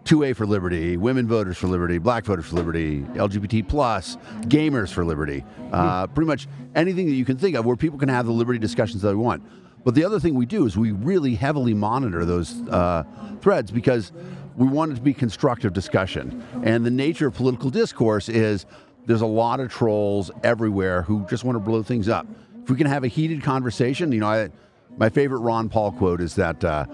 2A 0.05 0.35
for 0.35 0.47
Liberty, 0.47 0.97
Women 0.97 1.29
Voters 1.29 1.57
for 1.59 1.67
Liberty, 1.69 1.99
Black 1.99 2.25
Voters 2.25 2.47
for 2.47 2.57
Liberty, 2.57 3.03
LGBT 3.03 3.69
plus, 3.69 4.17
Gamers 4.43 4.93
for 4.93 5.05
Liberty, 5.05 5.45
uh, 5.73 6.07
pretty 6.09 6.27
much 6.27 6.49
anything 6.75 7.07
that 7.07 7.15
you 7.15 7.25
can 7.25 7.37
think 7.37 7.57
of 7.57 7.65
where 7.65 7.77
people 7.77 7.99
can 7.99 8.09
have 8.09 8.27
the 8.27 8.33
liberty 8.33 8.59
discussions 8.59 9.03
that 9.03 9.09
they 9.09 9.15
want. 9.15 9.43
But 9.85 9.95
the 9.95 10.05
other 10.05 10.21
thing 10.21 10.35
we 10.35 10.47
do 10.47 10.67
is 10.67 10.77
we 10.77 10.93
really 10.93 11.35
heavily 11.35 11.75
monitor 11.75 12.25
those 12.25 12.61
uh, 12.69 13.05
threads 13.41 13.71
because 13.71 14.13
we 14.57 14.67
want 14.67 14.93
it 14.93 14.97
to 14.97 15.01
be 15.01 15.15
constructive 15.15 15.73
discussion. 15.73 16.45
And 16.65 16.85
the 16.85 16.91
nature 16.91 17.27
of 17.27 17.35
political 17.35 17.71
discourse 17.71 18.29
is 18.29 18.67
there's 19.07 19.23
a 19.23 19.27
lot 19.27 19.61
of 19.61 19.71
trolls 19.71 20.31
everywhere 20.43 21.03
who 21.03 21.27
just 21.29 21.45
want 21.45 21.57
to 21.57 21.61
blow 21.61 21.83
things 21.83 22.09
up. 22.09 22.27
If 22.63 22.69
we 22.69 22.77
can 22.77 22.87
have 22.87 23.05
a 23.05 23.09
heated 23.09 23.43
conversation, 23.43 24.13
you 24.13 24.21
know, 24.21 24.29
I, 24.29 24.51
my 25.01 25.09
favorite 25.09 25.39
Ron 25.39 25.71
Paul 25.71 25.93
quote 25.93 26.21
is 26.21 26.35
that 26.35 26.63
uh, 26.63 26.85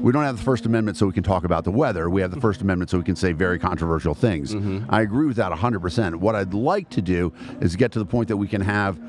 we 0.00 0.10
don't 0.10 0.24
have 0.24 0.36
the 0.36 0.42
First 0.42 0.66
Amendment 0.66 0.98
so 0.98 1.06
we 1.06 1.12
can 1.12 1.22
talk 1.22 1.44
about 1.44 1.62
the 1.62 1.70
weather. 1.70 2.10
We 2.10 2.20
have 2.20 2.32
the 2.32 2.40
First 2.40 2.60
Amendment 2.60 2.90
so 2.90 2.98
we 2.98 3.04
can 3.04 3.14
say 3.14 3.30
very 3.30 3.56
controversial 3.56 4.14
things. 4.14 4.52
I 4.90 5.00
agree 5.02 5.26
with 5.28 5.36
that 5.36 5.52
100%. 5.52 6.16
What 6.16 6.34
I'd 6.34 6.54
like 6.54 6.90
to 6.90 7.00
do 7.00 7.32
is 7.60 7.76
get 7.76 7.92
to 7.92 8.00
the 8.00 8.04
point 8.04 8.26
that 8.28 8.36
we 8.36 8.48
can 8.48 8.62
have 8.62 9.00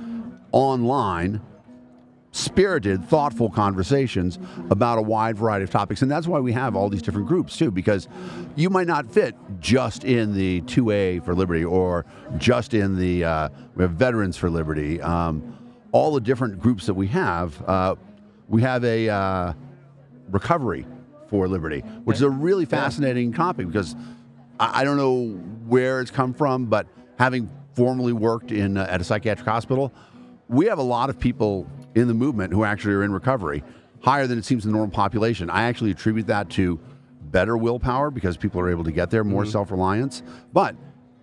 online 0.52 1.42
spirited, 2.32 3.04
thoughtful 3.06 3.50
conversations 3.50 4.38
about 4.70 5.00
a 5.00 5.02
wide 5.02 5.36
variety 5.36 5.64
of 5.64 5.72
topics. 5.72 6.04
And 6.04 6.12
that's 6.12 6.28
why 6.28 6.40
we 6.40 6.52
have 6.52 6.76
all 6.76 6.90
these 6.90 7.02
different 7.02 7.28
groups, 7.28 7.58
too, 7.58 7.72
because 7.72 8.08
you 8.56 8.70
might 8.70 8.88
not 8.88 9.12
fit 9.12 9.36
just 9.60 10.04
in 10.04 10.36
the 10.36 10.62
2A 10.62 11.26
for 11.26 11.34
Liberty 11.34 11.66
or 11.66 12.06
just 12.38 12.76
in 12.76 12.98
the, 13.00 13.24
uh, 13.24 13.50
we 13.76 13.82
have 13.82 13.92
Veterans 13.94 14.38
for 14.38 14.50
Liberty. 14.52 15.02
Um, 15.02 15.58
all 15.92 16.12
the 16.12 16.22
different 16.22 16.60
groups 16.60 16.86
that 16.86 16.96
we 16.96 17.08
have, 17.08 17.60
uh, 17.68 17.96
we 18.48 18.62
have 18.62 18.84
a 18.84 19.10
uh, 19.10 19.54
recovery 20.30 20.86
for 21.28 21.48
liberty, 21.48 21.80
which 22.04 22.18
is 22.18 22.22
a 22.22 22.30
really 22.30 22.66
fascinating 22.66 23.34
topic 23.34 23.68
because 23.68 23.96
I, 24.60 24.82
I 24.82 24.84
don't 24.84 24.98
know 24.98 25.30
where 25.68 26.02
it's 26.02 26.12
come 26.12 26.34
from, 26.34 26.66
but 26.66 26.88
having 27.18 27.50
formerly 27.76 28.14
worked 28.14 28.52
in 28.52 28.78
uh, 28.78 28.86
at 28.90 29.02
a 29.02 29.04
psychiatric 29.04 29.48
hospital, 29.48 29.92
we 30.48 30.68
have 30.68 30.78
a 30.78 30.84
lot 30.84 31.10
of 31.10 31.20
people 31.20 31.68
in 31.96 32.08
the 32.08 32.14
movement 32.14 32.54
who 32.54 32.64
actually 32.64 32.94
are 32.94 33.04
in 33.04 33.12
recovery, 33.12 33.64
higher 34.02 34.28
than 34.28 34.38
it 34.38 34.46
seems 34.46 34.66
in 34.66 34.72
the 34.72 34.78
normal 34.78 34.94
population. 34.94 35.50
I 35.50 35.64
actually 35.64 35.92
attribute 35.92 36.28
that 36.28 36.50
to 36.52 36.80
better 37.22 37.58
willpower 37.58 38.12
because 38.12 38.38
people 38.38 38.62
are 38.62 38.70
able 38.70 38.84
to 38.84 38.92
get 38.92 39.10
there, 39.10 39.24
more 39.24 39.46
self-reliance. 39.46 40.22
But 40.52 40.76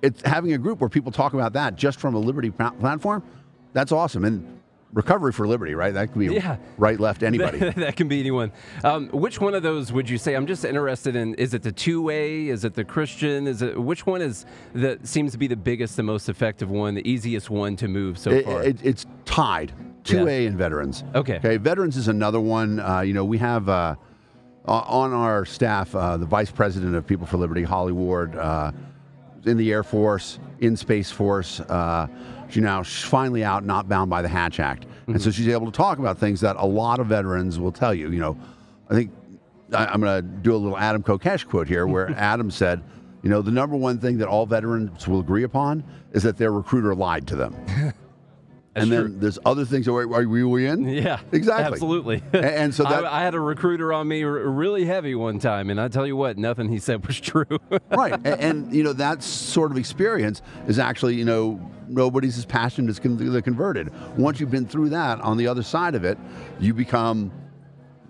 it's 0.03 0.23
having 0.23 0.53
a 0.53 0.59
group 0.59 0.81
where 0.81 0.89
people 0.89 1.13
talk 1.13 1.35
about 1.35 1.53
that 1.53 1.77
just 1.77 2.01
from 2.01 2.15
a 2.15 2.19
liberty 2.19 2.51
pla- 2.51 2.71
platform. 2.71 3.23
That's 3.73 3.93
awesome. 3.93 4.25
And 4.25 4.60
recovery 4.93 5.33
for 5.33 5.47
liberty, 5.47 5.75
right? 5.75 5.95
That 5.95 6.13
could 6.13 6.19
be 6.19 6.27
Yeah. 6.35 6.57
right, 6.79 6.99
left, 6.99 7.23
anybody. 7.31 7.59
that 7.77 7.97
can 7.97 8.09
be 8.09 8.21
anyone. 8.21 8.53
Um, 8.85 9.09
which 9.11 9.41
one 9.41 9.55
of 9.55 9.63
those 9.63 9.93
would 9.93 10.09
you 10.11 10.19
say? 10.19 10.35
I'm 10.35 10.47
just 10.47 10.65
interested 10.65 11.17
in. 11.17 11.35
Is 11.35 11.55
it 11.55 11.63
the 11.63 11.73
two 11.73 12.03
way? 12.03 12.49
Is 12.49 12.65
it 12.65 12.75
the 12.75 12.85
Christian? 12.85 13.47
Is 13.47 13.63
it 13.63 13.81
which 13.81 14.07
one 14.07 14.21
is 14.23 14.47
that 14.75 15.07
seems 15.07 15.33
to 15.33 15.39
be 15.39 15.47
the 15.47 15.57
biggest, 15.57 15.97
the 15.97 16.03
most 16.03 16.29
effective 16.29 16.71
one, 16.71 16.95
the 16.95 17.09
easiest 17.09 17.51
one 17.51 17.77
to 17.77 17.89
move 17.89 18.19
so 18.19 18.31
It- 18.31 18.45
far? 18.45 18.63
it- 18.63 18.81
it's 18.85 19.07
tied. 19.25 19.73
2A 20.05 20.47
and 20.47 20.57
veterans. 20.57 21.05
Okay. 21.15 21.37
Okay. 21.37 21.57
Veterans 21.59 21.97
is 21.97 22.09
another 22.09 22.41
one. 22.41 22.81
Uh, 22.81 23.01
you 23.03 23.13
know, 23.13 23.25
we 23.25 23.37
have 23.39 23.69
uh, 23.69 23.95
on 24.65 25.13
our 25.13 25.45
staff 25.45 25.95
uh, 25.95 26.17
the 26.17 26.25
vice 26.27 26.51
president 26.51 26.95
of 26.97 27.07
People 27.07 27.27
for 27.27 27.37
Liberty, 27.37 27.63
Holly 27.63 27.93
Ward, 27.93 28.35
uh, 28.35 28.73
in 29.45 29.57
the 29.57 29.71
Air 29.73 29.83
Force, 29.83 30.39
in 30.61 30.77
Space 30.77 31.11
Force. 31.11 31.61
Uh, 31.61 32.07
she's 32.49 32.63
now 32.63 32.83
finally 32.83 33.45
out, 33.45 33.65
not 33.65 33.89
bound 33.89 34.11
by 34.11 34.23
the 34.23 34.29
Hatch 34.29 34.61
Act, 34.61 34.87
and 35.07 35.21
so 35.21 35.31
she's 35.31 35.49
able 35.49 35.67
to 35.67 35.73
talk 35.73 35.99
about 35.99 36.19
things 36.19 36.41
that 36.41 36.57
a 36.57 36.67
lot 36.67 37.01
of 37.01 37.07
veterans 37.07 37.59
will 37.59 37.73
tell 37.73 37.95
you. 37.95 38.11
You 38.11 38.21
know, 38.21 38.39
I 38.89 38.95
think 38.95 39.13
I, 39.73 39.87
I'm 39.87 40.01
going 40.01 40.23
to 40.23 40.29
do 40.43 40.55
a 40.55 40.57
little 40.57 40.79
Adam 40.79 41.03
Kokesh 41.03 41.47
quote 41.47 41.69
here, 41.69 41.87
where 41.87 42.11
Adam 42.17 42.51
said. 42.51 42.83
You 43.23 43.29
know, 43.29 43.43
the 43.43 43.51
number 43.51 43.77
one 43.77 43.99
thing 43.99 44.17
that 44.17 44.29
all 44.29 44.47
veterans 44.47 45.07
will 45.07 45.21
agree 45.21 45.43
upon 45.43 45.85
is 46.13 46.23
that 46.23 46.39
their 46.39 46.53
recruiter 46.53 46.95
lied 46.95 47.27
to 47.27 47.37
them. 47.37 47.55
That's 48.81 48.85
and 48.85 48.93
then 48.93 49.11
true. 49.13 49.21
there's 49.21 49.39
other 49.45 49.65
things. 49.65 49.87
Are, 49.89 50.01
are 50.01 50.27
we 50.27 50.67
in? 50.67 50.89
Yeah, 50.89 51.21
exactly. 51.33 51.65
absolutely. 51.65 52.23
And, 52.33 52.45
and 52.45 52.75
so 52.75 52.85
that 52.85 53.05
I, 53.05 53.21
I 53.21 53.23
had 53.23 53.35
a 53.35 53.41
recruiter 53.41 53.93
on 53.93 54.09
me 54.09 54.25
r- 54.25 54.31
really 54.31 54.87
heavy 54.87 55.15
one 55.15 55.39
time, 55.39 55.71
and 55.71 55.81
I 55.81 55.89
tell 55.89 56.07
you 56.07 56.17
what, 56.17 56.39
nothing 56.39 56.69
he 56.69 56.79
said 56.79 57.07
was 57.07 57.21
true. 57.21 57.45
right, 57.91 58.15
and, 58.15 58.27
and 58.27 58.75
you 58.75 58.83
know 58.83 58.93
that 58.95 59.23
sort 59.23 59.71
of 59.71 59.77
experience 59.77 60.43
is 60.67 60.79
actually 60.79 61.17
you 61.17 61.25
know 61.25 61.61
nobody's 61.89 62.39
as 62.39 62.47
passionate 62.47 62.89
as 62.89 62.99
con- 62.99 63.17
the 63.17 63.43
converted. 63.43 63.93
Once 64.17 64.41
you've 64.41 64.51
been 64.51 64.67
through 64.67 64.91
that, 64.91 65.21
on 65.21 65.37
the 65.37 65.47
other 65.47 65.63
side 65.63 65.95
of 65.95 66.05
it, 66.05 66.17
you 66.59 66.73
become 66.73 67.33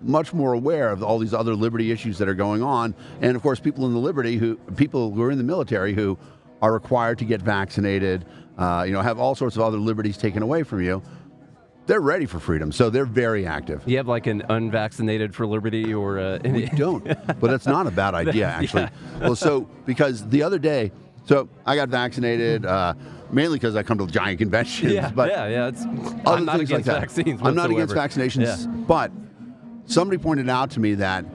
much 0.03 0.33
more 0.33 0.53
aware 0.53 0.89
of 0.89 1.03
all 1.03 1.19
these 1.19 1.33
other 1.33 1.53
liberty 1.53 1.91
issues 1.91 2.17
that 2.17 2.27
are 2.29 2.33
going 2.33 2.63
on, 2.63 2.95
and 3.21 3.35
of 3.35 3.41
course, 3.41 3.59
people 3.59 3.85
in 3.85 3.93
the 3.93 3.99
liberty 3.99 4.37
who 4.37 4.55
people 4.75 5.11
who 5.11 5.21
are 5.21 5.31
in 5.31 5.37
the 5.37 5.43
military 5.43 5.93
who 5.93 6.17
are 6.61 6.71
required 6.73 7.17
to 7.19 7.25
get 7.25 7.41
vaccinated, 7.41 8.25
uh, 8.57 8.83
you 8.85 8.93
know, 8.93 9.01
have 9.01 9.19
all 9.19 9.35
sorts 9.35 9.55
of 9.55 9.61
other 9.61 9.77
liberties 9.77 10.17
taken 10.17 10.43
away 10.43 10.63
from 10.63 10.81
you. 10.81 11.01
They're 11.87 11.99
ready 12.01 12.27
for 12.27 12.39
freedom, 12.39 12.71
so 12.71 12.89
they're 12.89 13.05
very 13.05 13.45
active. 13.45 13.81
You 13.87 13.97
have 13.97 14.07
like 14.07 14.27
an 14.27 14.43
unvaccinated 14.49 15.33
for 15.33 15.47
liberty 15.47 15.93
or 15.93 16.19
uh, 16.19 16.39
We 16.43 16.67
don't, 16.67 17.03
but 17.03 17.41
that's 17.41 17.65
not 17.65 17.87
a 17.87 17.91
bad 17.91 18.13
idea, 18.23 18.47
actually. 18.47 18.87
Well, 19.19 19.35
so 19.35 19.61
because 19.85 20.27
the 20.29 20.43
other 20.43 20.59
day, 20.59 20.91
so 21.25 21.49
I 21.65 21.75
got 21.75 21.89
vaccinated 21.89 22.65
uh, 22.65 22.93
mainly 23.31 23.57
because 23.57 23.75
I 23.75 23.83
come 23.83 23.97
to 23.97 24.05
giant 24.07 24.37
conventions. 24.39 24.93
yeah, 24.93 25.09
but 25.13 25.29
yeah, 25.29 25.47
yeah. 25.47 25.67
It's, 25.67 25.81
other 25.83 26.21
I'm 26.27 26.45
not 26.45 26.57
things 26.57 26.69
like 26.71 26.81
against 26.81 26.85
that. 26.85 26.99
vaccines. 26.99 27.41
I'm 27.43 27.55
not 27.55 27.71
against 27.71 27.95
vaccinations, 27.95 28.45
Yeah. 28.65 28.71
but 28.87 29.11
somebody 29.85 30.21
pointed 30.21 30.49
out 30.49 30.69
to 30.71 30.79
me 30.79 30.93
that 30.95 31.25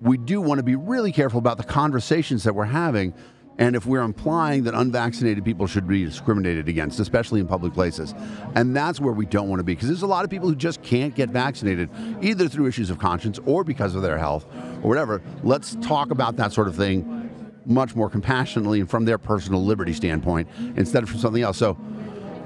we 0.00 0.16
do 0.16 0.40
want 0.40 0.58
to 0.58 0.62
be 0.64 0.76
really 0.76 1.12
careful 1.12 1.38
about 1.38 1.58
the 1.58 1.64
conversations 1.64 2.44
that 2.44 2.54
we're 2.54 2.64
having. 2.64 3.12
And 3.58 3.76
if 3.76 3.86
we're 3.86 4.02
implying 4.02 4.64
that 4.64 4.74
unvaccinated 4.74 5.44
people 5.44 5.66
should 5.66 5.86
be 5.86 6.04
discriminated 6.04 6.68
against, 6.68 6.98
especially 6.98 7.40
in 7.40 7.46
public 7.46 7.72
places, 7.72 8.14
and 8.54 8.74
that's 8.74 9.00
where 9.00 9.12
we 9.12 9.26
don't 9.26 9.48
want 9.48 9.60
to 9.60 9.64
be, 9.64 9.74
because 9.74 9.88
there's 9.88 10.02
a 10.02 10.08
lot 10.08 10.24
of 10.24 10.30
people 10.30 10.48
who 10.48 10.56
just 10.56 10.82
can't 10.82 11.14
get 11.14 11.30
vaccinated, 11.30 11.88
either 12.20 12.48
through 12.48 12.66
issues 12.66 12.90
of 12.90 12.98
conscience 12.98 13.38
or 13.46 13.62
because 13.62 13.94
of 13.94 14.02
their 14.02 14.18
health 14.18 14.44
or 14.82 14.88
whatever. 14.88 15.22
Let's 15.42 15.76
talk 15.76 16.10
about 16.10 16.36
that 16.36 16.52
sort 16.52 16.66
of 16.66 16.74
thing 16.74 17.30
much 17.66 17.94
more 17.94 18.10
compassionately 18.10 18.80
and 18.80 18.90
from 18.90 19.04
their 19.04 19.18
personal 19.18 19.64
liberty 19.64 19.92
standpoint 19.92 20.48
instead 20.76 21.02
of 21.02 21.08
from 21.08 21.18
something 21.18 21.42
else. 21.42 21.56
So, 21.56 21.78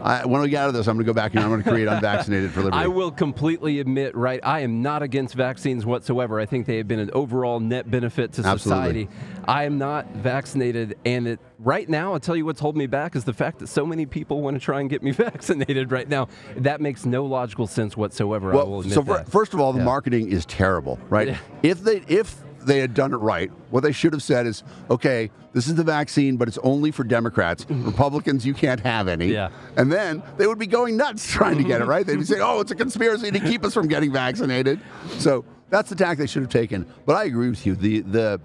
I, 0.02 0.24
when 0.26 0.40
we 0.40 0.48
get 0.48 0.62
out 0.62 0.68
of 0.68 0.74
this, 0.74 0.86
I'm 0.86 0.96
going 0.96 1.04
to 1.06 1.10
go 1.10 1.14
back 1.14 1.34
and 1.34 1.40
I'm 1.42 1.50
going 1.50 1.62
to 1.62 1.68
create 1.68 1.88
unvaccinated 1.88 2.50
for 2.52 2.62
liberty. 2.62 2.76
I 2.84 2.86
will 2.86 3.10
completely 3.10 3.80
admit, 3.80 4.14
right, 4.16 4.40
I 4.42 4.60
am 4.60 4.80
not 4.82 5.02
against 5.02 5.34
vaccines 5.34 5.84
whatsoever. 5.84 6.38
I 6.38 6.46
think 6.46 6.66
they 6.66 6.76
have 6.76 6.86
been 6.88 7.00
an 7.00 7.10
overall 7.12 7.58
net 7.60 7.90
benefit 7.90 8.32
to 8.34 8.42
society. 8.42 9.08
Absolutely. 9.10 9.44
I 9.46 9.64
am 9.64 9.78
not 9.78 10.06
vaccinated, 10.14 10.96
and 11.04 11.26
it, 11.26 11.40
right 11.58 11.88
now, 11.88 12.12
I'll 12.12 12.20
tell 12.20 12.36
you 12.36 12.44
what's 12.44 12.60
holding 12.60 12.78
me 12.78 12.86
back 12.86 13.16
is 13.16 13.24
the 13.24 13.32
fact 13.32 13.58
that 13.58 13.66
so 13.66 13.84
many 13.84 14.06
people 14.06 14.40
want 14.40 14.54
to 14.56 14.60
try 14.60 14.80
and 14.80 14.88
get 14.88 15.02
me 15.02 15.10
vaccinated 15.12 15.90
right 15.90 16.08
now. 16.08 16.28
That 16.56 16.80
makes 16.80 17.04
no 17.04 17.24
logical 17.24 17.66
sense 17.66 17.96
whatsoever. 17.96 18.52
I 18.52 18.56
will 18.56 18.70
Well, 18.70 18.80
admit 18.80 18.94
so 18.94 19.02
that. 19.02 19.28
first 19.28 19.52
of 19.54 19.60
all, 19.60 19.72
the 19.72 19.78
Yeah. 19.80 19.84
marketing 19.84 20.30
is 20.30 20.46
terrible, 20.46 20.98
right? 21.08 21.28
Yeah. 21.28 21.38
If 21.62 21.82
they 21.82 22.02
if 22.08 22.36
they 22.60 22.78
had 22.78 22.94
done 22.94 23.12
it 23.12 23.18
right, 23.18 23.50
what 23.70 23.82
they 23.82 23.92
should 23.92 24.12
have 24.12 24.22
said 24.22 24.46
is, 24.46 24.62
okay, 24.90 25.30
this 25.52 25.66
is 25.66 25.74
the 25.74 25.84
vaccine, 25.84 26.36
but 26.36 26.48
it's 26.48 26.58
only 26.58 26.90
for 26.90 27.04
Democrats. 27.04 27.64
Mm-hmm. 27.64 27.86
Republicans, 27.86 28.46
you 28.46 28.54
can't 28.54 28.80
have 28.80 29.08
any. 29.08 29.26
Yeah. 29.26 29.50
And 29.76 29.90
then 29.90 30.22
they 30.36 30.46
would 30.46 30.58
be 30.58 30.66
going 30.66 30.96
nuts 30.96 31.26
trying 31.30 31.58
to 31.58 31.64
get 31.64 31.76
it 31.76 31.82
mm-hmm. 31.82 31.90
right. 31.90 32.06
They'd 32.06 32.16
be 32.16 32.24
saying, 32.24 32.42
oh, 32.42 32.60
it's 32.60 32.70
a 32.70 32.76
conspiracy 32.76 33.30
to 33.30 33.40
keep 33.40 33.64
us 33.64 33.74
from 33.74 33.88
getting 33.88 34.12
vaccinated. 34.12 34.80
So 35.18 35.44
that's 35.70 35.88
the 35.88 35.96
tack 35.96 36.18
they 36.18 36.26
should 36.26 36.42
have 36.42 36.52
taken. 36.52 36.86
But 37.06 37.16
I 37.16 37.24
agree 37.24 37.50
with 37.50 37.66
you. 37.66 37.74
The 37.74 38.00
the 38.00 38.40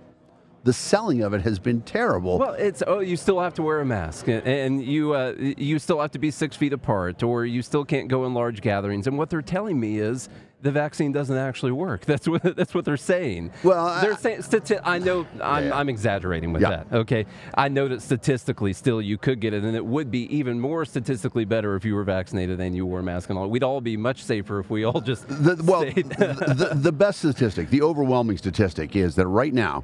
the 0.64 0.74
selling 0.74 1.22
of 1.22 1.34
it 1.34 1.42
has 1.42 1.60
been 1.60 1.82
terrible. 1.82 2.40
Well, 2.40 2.54
it's 2.54 2.82
oh, 2.88 3.00
you 3.00 3.18
still 3.18 3.40
have 3.40 3.54
to 3.56 3.62
wear 3.62 3.80
a 3.82 3.86
mask, 3.86 4.28
and, 4.28 4.46
and 4.48 4.84
you 4.84 5.14
uh, 5.14 5.34
you 5.38 5.78
still 5.80 6.00
have 6.00 6.12
to 6.12 6.20
be 6.20 6.32
six 6.32 6.56
feet 6.56 6.74
apart, 6.74 7.22
or 7.24 7.46
you 7.46 7.62
still 7.62 7.84
can't 7.86 8.08
go 8.08 8.26
in 8.26 8.34
large 8.34 8.62
gatherings. 8.62 9.06
And 9.08 9.18
what 9.18 9.30
they're 9.30 9.42
telling 9.42 9.80
me 9.80 10.00
is 10.00 10.30
the 10.62 10.72
vaccine 10.72 11.12
doesn't 11.12 11.36
actually 11.36 11.74
work. 11.74 12.06
That's 12.06 12.26
what 12.26 12.56
that's 12.56 12.74
what 12.74 12.86
they're 12.86 12.96
saying. 12.96 13.52
Well, 13.64 13.86
I- 13.86 14.00
they're 14.02 14.16
saying 14.16 14.40
stati- 14.44 14.80
I 14.86 15.00
know 15.00 15.28
I'm, 15.42 15.66
Yeah. 15.68 15.78
I'm 15.78 15.90
exaggerating 15.90 16.54
with 16.54 16.62
Yeah. 16.62 16.70
that. 16.70 16.88
Okay, 16.94 17.26
I 17.56 17.68
know 17.68 17.90
that 17.90 18.02
statistically, 18.02 18.72
still 18.72 19.02
you 19.02 19.18
could 19.18 19.42
get 19.42 19.54
it, 19.54 19.64
and 19.66 19.76
it 19.76 19.86
would 19.86 20.10
be 20.12 20.34
even 20.34 20.62
more 20.62 20.86
statistically 20.86 21.44
better 21.44 21.76
if 21.76 21.84
you 21.84 21.94
were 21.96 22.06
vaccinated 22.06 22.62
and 22.62 22.74
you 22.74 22.86
wore 22.86 23.02
a 23.02 23.04
mask 23.04 23.30
and 23.30 23.38
all. 23.38 23.50
We'd 23.50 23.64
all 23.64 23.82
be 23.82 23.98
much 23.98 24.24
safer 24.24 24.60
if 24.62 24.70
we 24.70 24.86
all 24.86 25.02
just 25.02 25.28
The, 25.28 25.62
well, 25.66 25.82
the, 25.84 26.70
the 26.74 26.92
best 26.94 27.20
statistic, 27.20 27.70
the 27.70 27.82
overwhelming 27.82 28.38
statistic, 28.38 28.96
is 28.96 29.16
that 29.16 29.28
right 29.28 29.54
now, 29.54 29.84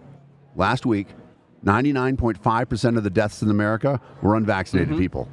last 0.60 0.86
week, 0.86 1.08
99.5% 1.66 2.98
of 2.98 3.04
the 3.04 3.10
deaths 3.10 3.42
in 3.42 3.50
America 3.50 4.00
were 4.22 4.36
unvaccinated 4.36 4.90
Mm-hmm. 4.90 5.00
people. 5.00 5.28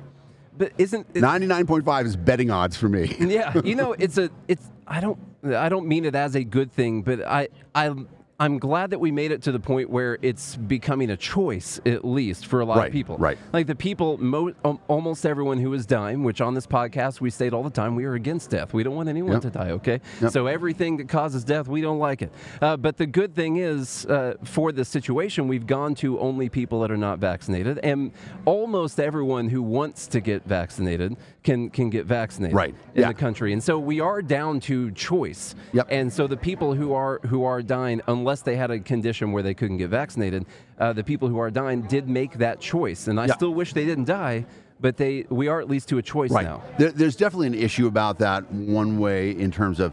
but 0.56 0.72
isn't 0.78 1.06
it, 1.14 1.20
99.5 1.22 2.04
is 2.06 2.16
betting 2.16 2.50
odds 2.50 2.76
for 2.76 2.88
me. 2.88 3.14
yeah, 3.20 3.52
you 3.64 3.74
know, 3.74 3.92
it's 3.92 4.16
a 4.18 4.30
it's 4.48 4.70
I 4.86 5.00
don't 5.00 5.18
I 5.44 5.68
don't 5.68 5.86
mean 5.86 6.04
it 6.04 6.14
as 6.14 6.34
a 6.34 6.42
good 6.44 6.72
thing, 6.72 7.02
but 7.02 7.22
I 7.26 7.48
I 7.74 7.94
I'm 8.38 8.58
glad 8.58 8.90
that 8.90 8.98
we 8.98 9.10
made 9.12 9.30
it 9.30 9.40
to 9.44 9.52
the 9.52 9.58
point 9.58 9.88
where 9.88 10.18
it's 10.20 10.56
becoming 10.56 11.08
a 11.08 11.16
choice, 11.16 11.80
at 11.86 12.04
least 12.04 12.44
for 12.44 12.60
a 12.60 12.66
lot 12.66 12.76
Right, 12.76 12.88
of 12.88 12.92
people. 12.92 13.16
right. 13.16 13.38
Like 13.54 13.66
the 13.66 13.74
people, 13.74 14.18
mo- 14.18 14.52
almost 14.88 15.24
everyone 15.24 15.56
who 15.58 15.72
is 15.72 15.86
dying, 15.86 16.22
which 16.22 16.42
on 16.42 16.52
this 16.52 16.66
podcast 16.66 17.22
we 17.22 17.30
state 17.30 17.54
all 17.54 17.62
the 17.62 17.70
time, 17.70 17.94
we 17.96 18.04
are 18.04 18.12
against 18.12 18.50
death. 18.50 18.74
We 18.74 18.82
don't 18.82 18.94
want 18.94 19.08
anyone 19.08 19.32
Yep. 19.32 19.42
to 19.42 19.50
die, 19.50 19.70
okay? 19.70 20.00
Yep. 20.20 20.32
So 20.32 20.46
everything 20.48 20.98
that 20.98 21.08
causes 21.08 21.44
death, 21.44 21.66
we 21.66 21.80
don't 21.80 21.98
like 21.98 22.20
it. 22.20 22.30
Uh, 22.60 22.76
but 22.76 22.98
the 22.98 23.06
good 23.06 23.34
thing 23.34 23.56
is, 23.56 24.04
uh, 24.04 24.34
for 24.44 24.70
this 24.70 24.90
situation, 24.90 25.48
we've 25.48 25.66
gone 25.66 25.94
to 25.96 26.18
only 26.20 26.50
people 26.50 26.80
that 26.80 26.90
are 26.90 26.96
not 26.98 27.18
vaccinated, 27.18 27.78
and 27.78 28.12
almost 28.44 29.00
everyone 29.00 29.48
who 29.48 29.62
wants 29.62 30.06
to 30.08 30.20
get 30.20 30.44
vaccinated 30.44 31.16
can 31.46 31.70
can 31.70 31.88
get 31.88 32.04
vaccinated 32.06 32.54
Right, 32.54 32.74
in 32.94 33.02
yeah. 33.02 33.08
the 33.08 33.14
country. 33.14 33.52
And 33.54 33.62
so 33.62 33.78
we 33.78 34.00
are 34.00 34.20
down 34.20 34.60
to 34.60 34.90
choice. 34.90 35.54
Yep. 35.72 35.86
And 35.90 36.12
so 36.12 36.26
the 36.26 36.36
people 36.36 36.74
who 36.74 36.92
are 36.92 37.20
who 37.26 37.44
are 37.44 37.62
dying, 37.62 38.02
unless 38.08 38.42
they 38.42 38.56
had 38.56 38.70
a 38.70 38.80
condition 38.80 39.32
where 39.32 39.42
they 39.44 39.54
couldn't 39.54 39.78
get 39.78 39.88
vaccinated, 39.88 40.44
uh, 40.78 40.92
the 40.92 41.04
people 41.04 41.28
who 41.28 41.38
are 41.38 41.50
dying 41.50 41.82
did 41.82 42.08
make 42.08 42.32
that 42.38 42.60
choice. 42.60 43.06
And 43.06 43.18
I 43.18 43.26
Yeah. 43.26 43.34
still 43.34 43.54
wish 43.54 43.72
they 43.72 43.86
didn't 43.86 44.04
die, 44.06 44.44
but 44.80 44.96
they 44.96 45.24
we 45.30 45.46
are 45.48 45.60
at 45.60 45.70
least 45.70 45.88
to 45.90 45.98
a 45.98 46.02
choice 46.02 46.32
Right. 46.32 46.44
now. 46.44 46.62
There, 46.78 46.90
there's 46.90 47.16
definitely 47.16 47.46
an 47.46 47.54
issue 47.54 47.86
about 47.86 48.18
that 48.18 48.52
one 48.52 48.98
way 48.98 49.30
in 49.30 49.50
terms 49.52 49.78
of 49.80 49.92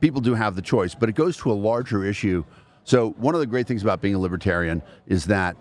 people 0.00 0.20
do 0.20 0.34
have 0.34 0.54
the 0.54 0.62
choice, 0.62 0.94
but 0.94 1.08
it 1.08 1.14
goes 1.14 1.36
to 1.38 1.50
a 1.50 1.58
larger 1.70 2.04
issue. 2.04 2.44
So, 2.84 3.10
one 3.18 3.34
of 3.34 3.40
the 3.40 3.46
great 3.46 3.66
things 3.66 3.82
about 3.82 4.00
being 4.02 4.14
a 4.14 4.18
libertarian 4.18 4.82
is 5.06 5.24
that 5.26 5.56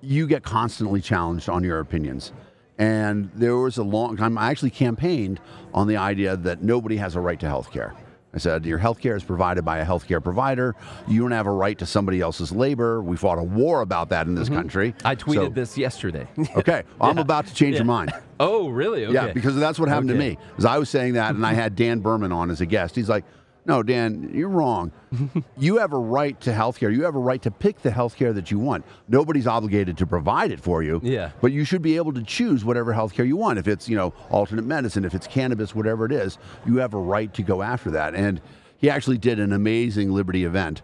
you 0.00 0.26
get 0.26 0.42
constantly 0.42 1.00
challenged 1.00 1.48
on 1.48 1.62
your 1.64 1.80
opinions. 1.80 2.32
And 2.78 3.30
there 3.34 3.56
was 3.56 3.78
a 3.78 3.84
long 3.84 4.16
time, 4.16 4.36
I 4.36 4.50
actually 4.50 4.70
campaigned 4.70 5.40
on 5.72 5.86
the 5.86 5.96
idea 5.96 6.36
that 6.36 6.62
nobody 6.62 6.96
has 6.96 7.14
a 7.14 7.20
right 7.20 7.38
to 7.40 7.46
health 7.46 7.70
care. 7.70 7.94
I 8.32 8.38
said, 8.38 8.64
Your 8.66 8.78
health 8.78 8.98
care 8.98 9.14
is 9.14 9.22
provided 9.22 9.64
by 9.64 9.78
a 9.78 9.84
health 9.84 10.08
care 10.08 10.20
provider. 10.20 10.74
You 11.06 11.20
don't 11.20 11.30
have 11.30 11.46
a 11.46 11.52
right 11.52 11.78
to 11.78 11.86
somebody 11.86 12.20
else's 12.20 12.50
labor. 12.50 13.00
We 13.00 13.16
fought 13.16 13.38
a 13.38 13.42
war 13.44 13.80
about 13.80 14.08
that 14.08 14.26
in 14.26 14.34
this 14.34 14.48
country. 14.48 14.90
Mm-hmm. 14.92 15.06
I 15.06 15.14
tweeted 15.14 15.34
So- 15.34 15.48
this 15.50 15.78
yesterday. 15.78 16.26
Okay, 16.56 16.82
I'm 17.00 17.16
Yeah. 17.16 17.22
about 17.22 17.46
to 17.46 17.54
change 17.54 17.76
your 17.76 17.84
mind. 17.84 18.12
oh, 18.40 18.68
really? 18.70 19.04
Okay. 19.04 19.14
Yeah, 19.14 19.32
because 19.32 19.54
that's 19.54 19.78
what 19.78 19.88
happened 19.88 20.08
to 20.08 20.16
me. 20.16 20.36
As 20.58 20.64
I 20.64 20.78
was 20.78 20.88
saying 20.90 21.12
that, 21.14 21.34
and 21.36 21.46
I 21.46 21.52
had 21.54 21.76
Dan 21.76 22.00
Behrman 22.00 22.32
on 22.32 22.50
as 22.50 22.60
a 22.60 22.66
guest. 22.66 22.96
He's 22.96 23.08
like, 23.08 23.24
"No, 23.66 23.82
Dan, 23.82 24.30
you're 24.34 24.48
wrong. 24.48 24.92
you 25.58 25.78
have 25.78 25.92
a 25.92 25.98
right 25.98 26.38
to 26.42 26.52
health 26.52 26.78
care. 26.78 26.90
You 26.90 27.04
have 27.04 27.14
a 27.14 27.20
right 27.20 27.40
to 27.42 27.50
pick 27.50 27.82
the 27.82 27.90
health 27.90 28.16
care 28.16 28.32
that 28.32 28.50
you 28.50 28.58
want. 28.58 28.84
Nobody's 29.08 29.46
obligated 29.46 29.98
to 29.98 30.06
provide 30.06 30.50
it 30.50 30.60
for 30.60 30.82
you. 30.82 31.00
Yeah. 31.02 31.30
But 31.40 31.52
you 31.52 31.64
should 31.64 31.82
be 31.82 31.96
able 31.96 32.12
to 32.14 32.22
choose 32.22 32.64
whatever 32.64 32.92
health 32.92 33.14
care 33.14 33.24
you 33.24 33.36
want. 33.36 33.58
If 33.58 33.68
it's 33.68 33.88
you 33.88 33.96
know 33.96 34.12
alternate 34.30 34.64
medicine, 34.64 35.04
if 35.04 35.14
it's 35.14 35.26
cannabis, 35.26 35.74
whatever 35.74 36.04
it 36.04 36.12
is, 36.12 36.38
you 36.66 36.76
have 36.78 36.94
a 36.94 36.98
right 36.98 37.32
to 37.34 37.42
go 37.42 37.62
after 37.62 37.90
that." 37.92 38.14
And 38.14 38.40
he 38.76 38.90
actually 38.90 39.18
did 39.18 39.38
an 39.40 39.52
amazing 39.52 40.12
Liberty 40.12 40.44
event. 40.44 40.82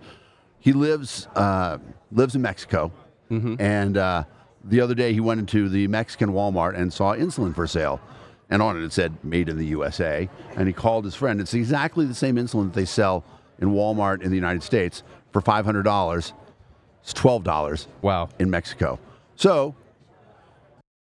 He 0.59 0.73
lives 0.73 1.27
uh, 1.37 1.79
lives 2.13 2.35
in 2.35 2.43
Mexico, 2.43 2.93
and 3.61 3.97
uh, 3.97 4.25
the 4.65 4.81
other 4.81 4.95
day 4.95 5.13
he 5.13 5.21
went 5.21 5.41
into 5.41 5.69
the 5.69 5.87
Mexican 5.89 6.31
Walmart 6.33 6.77
and 6.77 6.93
saw 6.93 7.15
insulin 7.15 7.55
for 7.55 7.67
sale, 7.67 8.01
and 8.51 8.61
on 8.63 8.77
it 8.77 8.83
it 8.85 8.93
said 8.93 9.15
"Made 9.25 9.49
in 9.49 9.57
the 9.59 9.67
USA." 9.67 10.29
And 10.57 10.67
he 10.67 10.73
called 10.73 11.05
his 11.05 11.15
friend. 11.15 11.41
It's 11.41 11.55
exactly 11.55 12.05
the 12.07 12.15
same 12.15 12.37
insulin 12.37 12.65
that 12.67 12.75
they 12.75 12.85
sell 12.85 13.25
in 13.61 13.71
Walmart 13.71 14.23
in 14.23 14.31
the 14.31 14.37
United 14.37 14.63
States 14.63 15.03
for 15.33 15.41
five 15.41 15.65
hundred 15.65 15.85
dollars. 15.85 16.33
It's 17.03 17.13
twelve 17.13 17.45
dollars 17.45 17.89
Wow. 18.03 18.29
in 18.39 18.51
Mexico. 18.51 18.99
So 19.37 19.75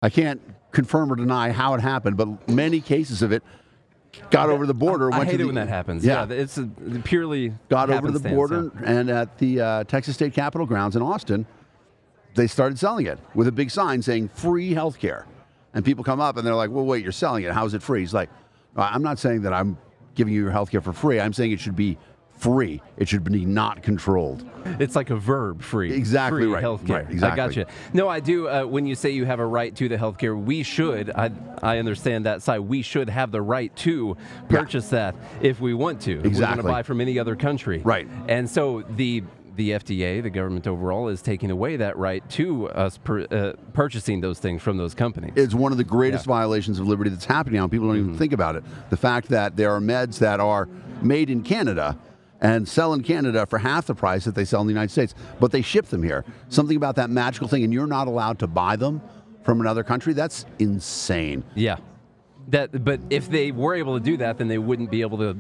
I 0.01 0.09
can't 0.11 0.41
confirm 0.73 1.13
or 1.13 1.17
deny 1.17 1.51
how 1.53 1.75
it 1.75 1.81
happened, 1.81 2.17
but 2.17 2.49
many 2.49 2.81
cases 2.81 3.21
of 3.23 3.31
it 3.33 3.43
got 4.31 4.49
over 4.51 4.67
the 4.67 4.75
border. 4.75 5.13
I 5.13 5.19
went 5.19 5.31
hate 5.31 5.37
to 5.37 5.43
it 5.43 5.43
the- 5.43 5.47
when 5.47 5.55
that 5.57 5.69
happens. 5.69 6.05
Yeah, 6.05 6.27
Yeah, 6.27 6.35
it's 6.37 6.59
a, 6.59 6.65
purely 7.05 7.53
got 7.69 7.91
over 7.91 8.07
to 8.11 8.19
the 8.19 8.29
border 8.29 8.71
and 8.85 9.11
at 9.11 9.39
the 9.39 9.61
uh, 9.61 9.85
Texas 9.85 10.15
State 10.15 10.33
Capitol 10.35 10.67
grounds 10.67 10.97
in 10.97 11.03
Austin, 11.03 11.47
they 12.35 12.47
started 12.47 12.79
selling 12.79 13.07
it 13.07 13.19
with 13.35 13.47
a 13.49 13.53
big 13.53 13.71
sign 13.71 14.01
saying 14.03 14.29
free 14.29 14.73
healthcare. 14.73 15.25
And 15.75 15.85
people 15.85 16.05
come 16.05 16.21
up 16.21 16.37
and 16.37 16.47
they're 16.47 16.55
like, 16.55 16.71
well, 16.71 16.85
wait, 16.85 17.03
you're 17.03 17.13
selling 17.13 17.45
it. 17.45 17.53
How's 17.53 17.75
it 17.75 17.83
free? 17.83 18.01
He's 18.01 18.15
like, 18.15 18.31
I'm 18.77 19.03
not 19.03 19.19
saying 19.19 19.43
that 19.43 19.53
I'm 19.53 19.79
giving 20.15 20.35
you 20.35 20.43
your 20.43 20.53
healthcare 20.53 20.83
for 20.83 20.93
free. 20.93 21.21
I'm 21.21 21.33
saying 21.33 21.53
it 21.53 21.61
should 21.61 21.77
be 21.77 21.99
free. 22.43 22.83
It 22.97 23.09
should 23.09 23.23
be 23.23 23.45
not 23.47 23.83
controlled. 23.83 24.45
It's 24.81 24.97
like 24.97 25.11
a 25.11 25.17
verb, 25.17 25.63
free. 25.63 25.93
Exactly 25.93 26.43
free 26.43 26.53
right. 26.53 26.65
Healthcare. 26.65 26.89
Right, 26.89 27.11
exactly. 27.11 27.43
I 27.43 27.47
got 27.47 27.57
you. 27.57 27.67
No, 27.93 28.09
I 28.09 28.21
do. 28.21 28.49
Uh, 28.49 28.65
when 28.65 28.85
you 28.85 28.95
say 28.97 29.11
you 29.11 29.25
have 29.25 29.39
a 29.39 29.47
right 29.47 29.75
to 29.77 29.89
the 29.89 29.97
healthcare, 29.97 30.37
we 30.37 30.63
should. 30.63 31.11
I 31.11 31.31
I 31.63 31.79
understand 31.79 32.27
that 32.27 32.43
side. 32.43 32.61
We 32.61 32.83
should 32.83 33.09
have 33.09 33.31
the 33.31 33.41
right 33.43 33.75
to 33.77 34.17
purchase 34.49 34.89
that 34.89 35.15
if 35.41 35.61
we 35.61 35.73
want 35.73 36.01
to. 36.03 36.19
If 36.19 36.35
we're 36.35 36.41
going 36.41 36.57
to 36.57 36.63
buy 36.65 36.83
from 36.83 37.01
any 37.01 37.19
other 37.19 37.37
country. 37.37 37.79
Right. 37.79 38.09
And 38.29 38.51
so 38.51 38.83
the 38.97 39.23
the 39.57 39.71
FDA, 39.71 40.23
the 40.23 40.31
government 40.31 40.67
overall, 40.67 41.09
is 41.09 41.21
taking 41.23 41.51
away 41.51 41.77
that 41.77 41.97
right 41.97 42.27
to 42.31 42.69
us 42.71 42.99
per, 42.99 43.21
uh, 43.31 43.53
purchasing 43.73 44.21
those 44.21 44.39
things 44.39 44.63
from 44.63 44.77
those 44.79 44.95
companies. 44.95 45.33
It's 45.37 45.55
one 45.55 45.73
of 45.73 45.79
the 45.79 45.85
greatest 45.85 46.27
Yeah. 46.27 46.33
violations 46.35 46.79
of 46.79 46.87
liberty 46.89 47.11
that's 47.11 47.27
happening 47.27 47.61
now. 47.61 47.69
People 47.69 47.89
don't 47.89 47.99
even 47.99 48.17
think 48.17 48.33
about 48.33 48.57
it. 48.57 48.65
The 48.91 48.97
fact 48.97 49.29
that 49.29 49.57
there 49.57 49.71
are 49.73 49.81
meds 49.81 50.19
that 50.21 50.41
are 50.41 50.69
made 51.03 51.29
in 51.31 51.43
Canada 51.43 51.99
and 52.41 52.67
sell 52.67 52.93
in 52.93 53.03
Canada 53.03 53.47
for 53.47 53.59
half 53.59 53.87
the 53.87 53.95
price 53.95 54.25
that 54.25 54.35
they 54.35 54.45
sell 54.45 54.61
in 54.63 54.67
the 54.67 54.73
United 54.73 54.91
States, 54.91 55.15
but 55.39 55.53
they 55.53 55.63
ship 55.63 55.87
them 55.87 56.03
here. 56.03 56.25
Something 56.49 56.77
about 56.77 56.97
that 56.97 57.11
magical 57.11 57.47
thing, 57.47 57.63
and 57.63 57.73
you're 57.73 57.87
not 57.87 58.09
allowed 58.09 58.39
to 58.41 58.47
buy 58.47 58.77
them 58.77 59.01
from 59.43 59.61
another 59.61 59.85
country. 59.85 60.13
That's 60.13 60.45
insane. 60.59 61.45
Yeah. 61.55 61.77
That, 62.49 62.85
but 62.85 63.01
if 63.11 63.31
they 63.31 63.53
were 63.53 63.75
able 63.75 63.97
to 63.99 64.05
do 64.05 64.17
that, 64.17 64.39
then 64.39 64.49
they 64.49 64.59
wouldn't 64.59 64.91
be 64.91 65.03
able 65.03 65.19
to 65.19 65.37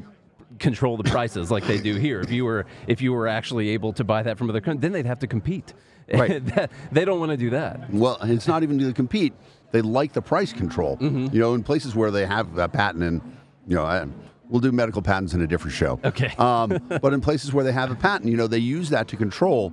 control 0.58 0.96
the 0.96 1.04
prices 1.04 1.50
like 1.50 1.66
they 1.66 1.78
do 1.78 1.96
here. 1.96 2.20
If 2.20 2.30
you 2.30 2.44
were 2.44 2.66
if 2.86 3.00
you 3.00 3.12
were 3.12 3.28
actually 3.28 3.70
able 3.70 3.92
to 3.94 4.04
buy 4.04 4.22
that 4.22 4.38
from 4.38 4.50
other 4.50 4.60
countries, 4.60 4.82
then 4.82 4.92
they'd 4.92 5.06
have 5.06 5.20
to 5.20 5.26
compete. 5.26 5.74
Right. 6.12 6.42
they 6.90 7.06
don't 7.06 7.20
want 7.20 7.30
to 7.30 7.38
do 7.38 7.50
that. 7.50 7.88
Well, 7.90 8.18
it's 8.22 8.46
not 8.46 8.62
even 8.62 8.78
to 8.80 8.92
compete. 8.92 9.32
They 9.70 9.80
like 9.80 10.12
the 10.12 10.20
price 10.20 10.52
control. 10.52 10.98
You 11.00 11.40
know, 11.40 11.54
in 11.54 11.62
places 11.62 11.94
where 11.94 12.10
they 12.10 12.26
have 12.26 12.58
a 12.58 12.68
patent, 12.68 13.02
and 13.02 13.22
you 13.66 13.76
know, 13.76 13.84
I, 13.84 14.04
we'll 14.48 14.60
do 14.60 14.72
medical 14.72 15.00
patents 15.00 15.32
in 15.32 15.40
a 15.40 15.46
different 15.46 15.74
show. 15.74 15.98
Okay. 16.04 16.34
um, 16.38 16.78
but 17.00 17.14
in 17.14 17.22
places 17.22 17.54
where 17.54 17.64
they 17.64 17.72
have 17.72 17.90
a 17.90 17.94
patent, 17.94 18.30
you 18.30 18.36
know, 18.36 18.46
they 18.46 18.58
use 18.58 18.90
that 18.90 19.08
to 19.08 19.16
control 19.16 19.72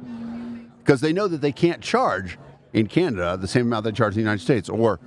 because 0.77 1.01
they 1.01 1.11
know 1.11 1.27
that 1.27 1.41
they 1.41 1.51
can't 1.51 1.81
charge 1.81 2.37
in 2.73 2.87
Canada 2.87 3.35
the 3.35 3.47
same 3.47 3.65
amount 3.65 3.83
they 3.83 3.91
charge 3.91 4.13
in 4.13 4.17
the 4.17 4.21
United 4.21 4.41
States 4.41 4.69
or 4.69 4.99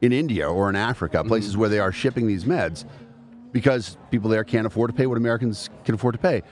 in 0.00 0.12
India 0.12 0.50
or 0.50 0.68
in 0.68 0.76
Africa, 0.76 1.22
places 1.22 1.56
where 1.56 1.68
they 1.68 1.78
are 1.78 1.92
shipping 1.92 2.26
these 2.26 2.44
meds, 2.44 2.84
because 3.52 3.96
people 4.10 4.30
there 4.30 4.44
can't 4.44 4.66
afford 4.66 4.90
to 4.90 4.96
pay 4.96 5.06
what 5.06 5.18
Americans 5.18 5.70
can 5.84 5.94
afford 5.94 6.14
to 6.14 6.20
pay. 6.20 6.42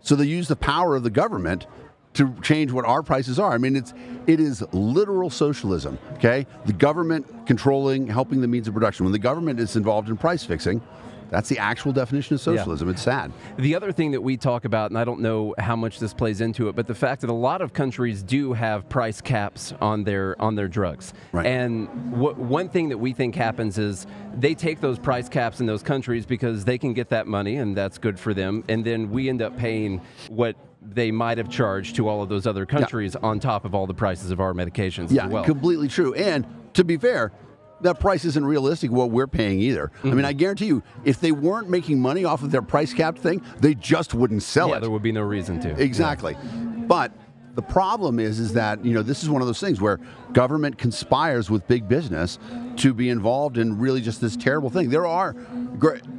So 0.00 0.16
they 0.16 0.24
use 0.24 0.48
the 0.48 0.56
power 0.56 0.96
of 0.96 1.02
the 1.02 1.10
government 1.10 1.66
to 2.14 2.34
change 2.42 2.72
what 2.72 2.84
our 2.84 3.02
prices 3.02 3.38
are. 3.38 3.52
I 3.52 3.58
mean, 3.58 3.76
it's 3.76 3.94
it 4.26 4.40
is 4.40 4.62
literal 4.72 5.30
socialism. 5.30 5.98
Okay, 6.14 6.46
the 6.66 6.72
government 6.72 7.46
controlling, 7.46 8.06
helping 8.06 8.40
the 8.40 8.48
means 8.48 8.68
of 8.68 8.74
production. 8.74 9.04
When 9.04 9.12
the 9.12 9.18
government 9.18 9.60
is 9.60 9.76
involved 9.76 10.08
in 10.08 10.16
price 10.16 10.44
fixing, 10.44 10.82
that's 11.32 11.48
the 11.48 11.58
actual 11.58 11.92
definition 11.92 12.34
of 12.34 12.42
socialism. 12.42 12.90
It's 12.90 13.00
sad. 13.02 13.32
The 13.56 13.74
other 13.74 13.90
thing 13.90 14.10
that 14.10 14.20
we 14.20 14.36
talk 14.36 14.66
about, 14.66 14.90
and 14.90 14.98
I 14.98 15.04
don't 15.04 15.20
know 15.20 15.54
how 15.58 15.74
much 15.74 15.98
this 15.98 16.12
plays 16.12 16.42
into 16.42 16.68
it, 16.68 16.76
but 16.76 16.86
the 16.86 16.94
fact 16.94 17.22
that 17.22 17.30
a 17.30 17.32
lot 17.32 17.62
of 17.62 17.72
countries 17.72 18.22
do 18.22 18.52
have 18.52 18.86
price 18.90 19.22
caps 19.22 19.72
on 19.80 20.04
their 20.04 20.40
on 20.40 20.54
their 20.54 20.68
drugs. 20.68 21.14
Right. 21.32 21.46
And 21.46 21.88
wh- 22.12 22.38
one 22.38 22.68
thing 22.68 22.90
that 22.90 22.98
we 22.98 23.14
think 23.14 23.34
happens 23.34 23.78
is 23.78 24.06
they 24.36 24.54
take 24.54 24.80
those 24.82 24.98
price 24.98 25.28
caps 25.30 25.58
in 25.60 25.66
those 25.66 25.82
countries 25.82 26.26
because 26.26 26.66
they 26.66 26.76
can 26.76 26.92
get 26.92 27.08
that 27.08 27.26
money, 27.26 27.56
and 27.56 27.74
that's 27.74 27.96
good 27.96 28.20
for 28.20 28.34
them. 28.34 28.62
And 28.68 28.84
then 28.84 29.10
we 29.10 29.30
end 29.30 29.40
up 29.40 29.56
paying 29.56 30.02
what 30.28 30.54
they 30.82 31.10
might 31.10 31.38
have 31.38 31.48
charged 31.48 31.96
to 31.96 32.08
all 32.08 32.22
of 32.22 32.28
those 32.28 32.46
other 32.46 32.66
countries 32.66 33.16
on 33.16 33.40
top 33.40 33.64
of 33.64 33.74
all 33.74 33.86
the 33.86 33.94
prices 33.94 34.30
of 34.30 34.38
our 34.40 34.52
medications 34.52 35.10
Yeah, 35.10 35.24
as 35.26 35.32
well. 35.32 35.44
completely 35.44 35.88
true. 35.88 36.12
And 36.12 36.44
to 36.74 36.84
be 36.84 36.98
fair, 36.98 37.32
that 37.82 38.00
price 38.00 38.24
isn't 38.24 38.44
realistic 38.44 38.90
what 38.90 39.10
we're 39.10 39.26
paying 39.26 39.60
either. 39.60 39.90
I 39.94 39.98
Mm-hmm. 40.06 40.16
mean, 40.16 40.24
I 40.24 40.32
guarantee 40.32 40.66
you, 40.66 40.82
if 41.04 41.20
they 41.20 41.32
weren't 41.32 41.68
making 41.68 42.00
money 42.00 42.24
off 42.24 42.42
of 42.42 42.50
their 42.50 42.62
price 42.62 42.92
capped 42.94 43.18
thing, 43.18 43.42
they 43.60 43.74
just 43.74 44.14
wouldn't 44.14 44.42
sell 44.42 44.68
it. 44.68 44.70
yeah, 44.70 44.76
it. 44.78 44.80
there 44.80 44.90
would 44.90 45.02
be 45.02 45.12
no 45.12 45.22
reason 45.22 45.60
to. 45.60 45.70
Exactly. 45.80 46.36
But 46.86 47.12
the 47.54 47.62
problem 47.62 48.18
is, 48.18 48.38
is 48.40 48.54
that 48.54 48.84
you 48.84 48.94
know 48.94 49.02
this 49.02 49.22
is 49.22 49.28
one 49.28 49.42
of 49.42 49.46
those 49.46 49.60
things 49.60 49.80
where 49.80 50.00
government 50.32 50.78
conspires 50.78 51.50
with 51.50 51.66
big 51.68 51.86
business 51.88 52.38
to 52.76 52.94
be 52.94 53.10
involved 53.10 53.58
in 53.58 53.78
really 53.78 54.00
just 54.00 54.20
this 54.20 54.36
terrible 54.36 54.70
thing. 54.70 54.88
There 54.88 55.06
are 55.06 55.36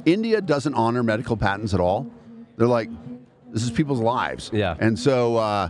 India 0.04 0.40
doesn't 0.40 0.74
honor 0.74 1.02
medical 1.02 1.36
patents 1.36 1.74
at 1.74 1.80
all. 1.80 2.10
They're 2.56 2.68
like, 2.68 2.88
this 3.50 3.62
is 3.64 3.70
people's 3.70 4.00
lives. 4.00 4.50
Yeah. 4.52 4.76
And 4.78 4.96
so, 4.98 5.36
uh, 5.36 5.68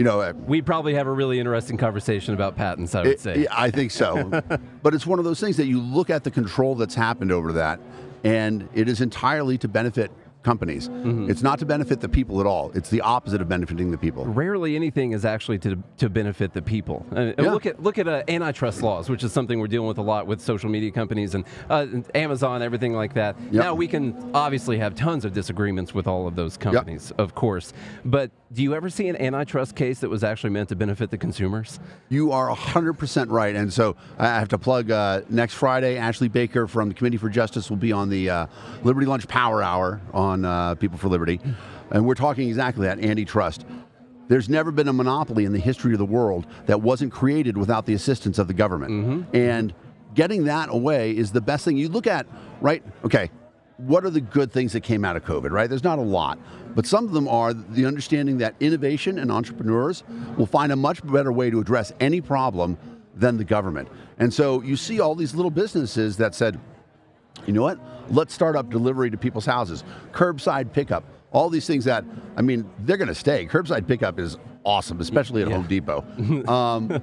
you 0.00 0.04
know, 0.04 0.22
uh, 0.22 0.32
We 0.46 0.62
probably 0.62 0.94
have 0.94 1.06
a 1.06 1.12
really 1.12 1.38
interesting 1.38 1.76
conversation 1.76 2.32
about 2.32 2.56
patents, 2.56 2.94
I 2.94 3.02
would 3.02 3.06
it- 3.08 3.20
say. 3.20 3.46
I 3.52 3.70
think 3.70 3.90
so. 3.90 4.30
but 4.82 4.94
it's 4.94 5.06
one 5.06 5.18
of 5.18 5.26
those 5.26 5.40
things 5.40 5.58
that 5.58 5.66
you 5.66 5.78
look 5.78 6.08
at 6.08 6.24
the 6.24 6.30
control 6.30 6.74
that's 6.74 6.94
happened 6.94 7.30
over 7.30 7.52
that, 7.52 7.80
and 8.24 8.66
it 8.74 8.88
is 8.88 9.02
entirely 9.02 9.58
to 9.58 9.68
benefit 9.68 10.10
companies. 10.42 10.88
Mm-hmm. 10.88 11.30
It's 11.30 11.42
not 11.42 11.58
to 11.58 11.66
benefit 11.66 12.00
the 12.00 12.08
people 12.08 12.40
at 12.40 12.46
all. 12.46 12.70
It's 12.74 12.88
the 12.88 13.02
opposite 13.02 13.42
of 13.42 13.48
benefiting 13.50 13.90
the 13.90 13.98
people. 13.98 14.24
Rarely 14.24 14.74
anything 14.74 15.12
is 15.12 15.26
actually 15.26 15.58
to, 15.58 15.76
to 15.98 16.08
benefit 16.08 16.54
the 16.54 16.62
people. 16.62 17.04
Uh, 17.14 17.32
Yeah. 17.38 17.52
Look 17.52 17.66
at 17.66 17.82
look 17.82 17.98
at 17.98 18.08
uh, 18.08 18.22
antitrust 18.26 18.80
laws, 18.82 19.10
which 19.10 19.22
is 19.22 19.34
something 19.34 19.60
we're 19.60 19.66
dealing 19.66 19.88
with 19.88 19.98
a 19.98 20.02
lot 20.02 20.26
with 20.26 20.40
social 20.40 20.70
media 20.70 20.92
companies 20.92 21.34
and 21.34 21.44
uh, 21.68 21.86
Amazon, 22.14 22.62
everything 22.62 22.94
like 22.94 23.12
that. 23.14 23.36
Yep. 23.38 23.52
Now 23.52 23.74
we 23.74 23.86
can 23.86 24.30
obviously 24.32 24.78
have 24.78 24.94
tons 24.94 25.26
of 25.26 25.34
disagreements 25.34 25.92
with 25.92 26.06
all 26.06 26.26
of 26.26 26.36
those 26.36 26.56
companies, 26.56 27.12
of 27.18 27.34
course. 27.34 27.74
But 28.06 28.30
do 28.52 28.62
you 28.64 28.74
ever 28.74 28.90
see 28.90 29.08
an 29.08 29.16
antitrust 29.16 29.76
case 29.76 30.00
that 30.00 30.08
was 30.08 30.24
actually 30.24 30.50
meant 30.50 30.68
to 30.70 30.76
benefit 30.76 31.10
the 31.10 31.18
consumers? 31.18 31.78
You 32.08 32.32
are 32.32 32.48
100% 32.54 33.30
right. 33.30 33.54
And 33.54 33.72
so 33.72 33.96
I 34.18 34.26
have 34.26 34.48
to 34.48 34.58
plug 34.58 34.90
uh, 34.90 35.22
next 35.28 35.54
Friday, 35.54 35.96
Ashley 35.96 36.28
Baker 36.28 36.66
from 36.66 36.88
the 36.88 36.94
Committee 36.94 37.16
for 37.16 37.28
Justice 37.28 37.70
will 37.70 37.76
be 37.76 37.92
on 37.92 38.08
the 38.08 38.28
uh, 38.28 38.46
Liberty 38.82 39.06
Lunch 39.06 39.28
Power 39.28 39.62
Hour 39.62 40.00
on 40.12 40.44
uh, 40.44 40.74
People 40.74 40.98
for 40.98 41.08
Liberty. 41.08 41.40
And 41.90 42.04
we're 42.04 42.14
talking 42.14 42.48
exactly 42.48 42.86
that 42.86 42.98
antitrust. 42.98 43.64
There's 44.26 44.48
never 44.48 44.70
been 44.70 44.88
a 44.88 44.92
monopoly 44.92 45.44
in 45.44 45.52
the 45.52 45.58
history 45.58 45.92
of 45.92 45.98
the 45.98 46.04
world 46.04 46.46
that 46.66 46.80
wasn't 46.80 47.12
created 47.12 47.56
without 47.56 47.86
the 47.86 47.94
assistance 47.94 48.38
of 48.38 48.48
the 48.48 48.54
government. 48.54 49.26
And 49.32 49.74
getting 50.14 50.44
that 50.44 50.68
away 50.70 51.16
is 51.16 51.30
the 51.32 51.40
best 51.40 51.64
thing. 51.64 51.76
You 51.76 51.88
look 51.88 52.06
at, 52.06 52.26
right? 52.60 52.82
Okay, 53.04 53.30
what 53.86 54.04
are 54.04 54.10
the 54.10 54.20
good 54.20 54.52
things 54.52 54.72
that 54.72 54.80
came 54.82 55.04
out 55.04 55.16
of 55.16 55.24
COVID, 55.24 55.50
right? 55.50 55.68
There's 55.68 55.84
not 55.84 55.98
a 55.98 56.02
lot, 56.02 56.38
but 56.74 56.86
some 56.86 57.04
of 57.04 57.12
them 57.12 57.28
are 57.28 57.52
the 57.54 57.86
understanding 57.86 58.38
that 58.38 58.54
innovation 58.60 59.18
and 59.18 59.30
entrepreneurs 59.30 60.04
will 60.36 60.46
find 60.46 60.72
a 60.72 60.76
much 60.76 61.04
better 61.06 61.32
way 61.32 61.50
to 61.50 61.60
address 61.60 61.92
any 62.00 62.20
problem 62.20 62.78
than 63.14 63.36
the 63.36 63.44
government. 63.44 63.88
And 64.18 64.32
so 64.32 64.62
you 64.62 64.76
see 64.76 65.00
all 65.00 65.14
these 65.14 65.34
little 65.34 65.50
businesses 65.50 66.16
that 66.18 66.34
said, 66.34 66.58
you 67.46 67.52
know 67.52 67.62
what? 67.62 67.78
Let's 68.10 68.34
start 68.34 68.56
up 68.56 68.70
delivery 68.70 69.10
to 69.10 69.16
people's 69.16 69.46
houses, 69.46 69.84
curbside 70.12 70.72
pickup, 70.72 71.04
all 71.32 71.48
these 71.48 71.66
things 71.66 71.84
that, 71.84 72.04
I 72.36 72.42
mean, 72.42 72.68
they're 72.80 72.96
going 72.96 73.08
to 73.08 73.14
stay. 73.14 73.46
Curbside 73.46 73.86
pickup 73.86 74.18
is 74.18 74.36
awesome, 74.64 75.00
especially 75.00 75.42
at 75.42 75.48
Yeah. 75.48 75.56
Home 75.56 75.66
Depot. 75.66 76.04
Um, 76.50 77.02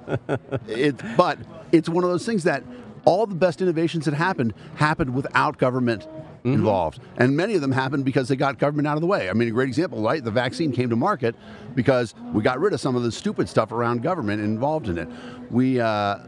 it, 0.67 0.95
but 1.15 1.39
it's 1.71 1.87
one 1.89 2.03
of 2.03 2.09
those 2.09 2.25
things 2.25 2.43
that 2.43 2.63
all 3.05 3.25
the 3.25 3.35
best 3.35 3.61
innovations 3.61 4.05
that 4.05 4.13
happened 4.13 4.53
happened 4.75 5.13
without 5.15 5.57
government 5.57 6.07
involved. 6.43 6.99
And 7.17 7.35
many 7.35 7.55
of 7.55 7.61
them 7.61 7.71
happened 7.71 8.05
because 8.05 8.27
they 8.27 8.35
got 8.35 8.59
government 8.59 8.87
out 8.87 8.95
of 8.95 9.01
the 9.01 9.07
way. 9.07 9.29
I 9.29 9.33
mean, 9.33 9.47
a 9.47 9.51
great 9.51 9.67
example, 9.67 10.01
right? 10.01 10.23
The 10.23 10.31
vaccine 10.31 10.71
came 10.71 10.89
to 10.89 10.95
market 10.95 11.35
because 11.75 12.15
we 12.33 12.41
got 12.43 12.59
rid 12.59 12.73
of 12.73 12.81
some 12.81 12.95
of 12.95 13.03
the 13.03 13.11
stupid 13.11 13.49
stuff 13.49 13.71
around 13.71 14.03
government 14.03 14.41
involved 14.41 14.87
in 14.89 14.97
it. 14.97 15.09
We, 15.49 15.79
uh, 15.79 16.19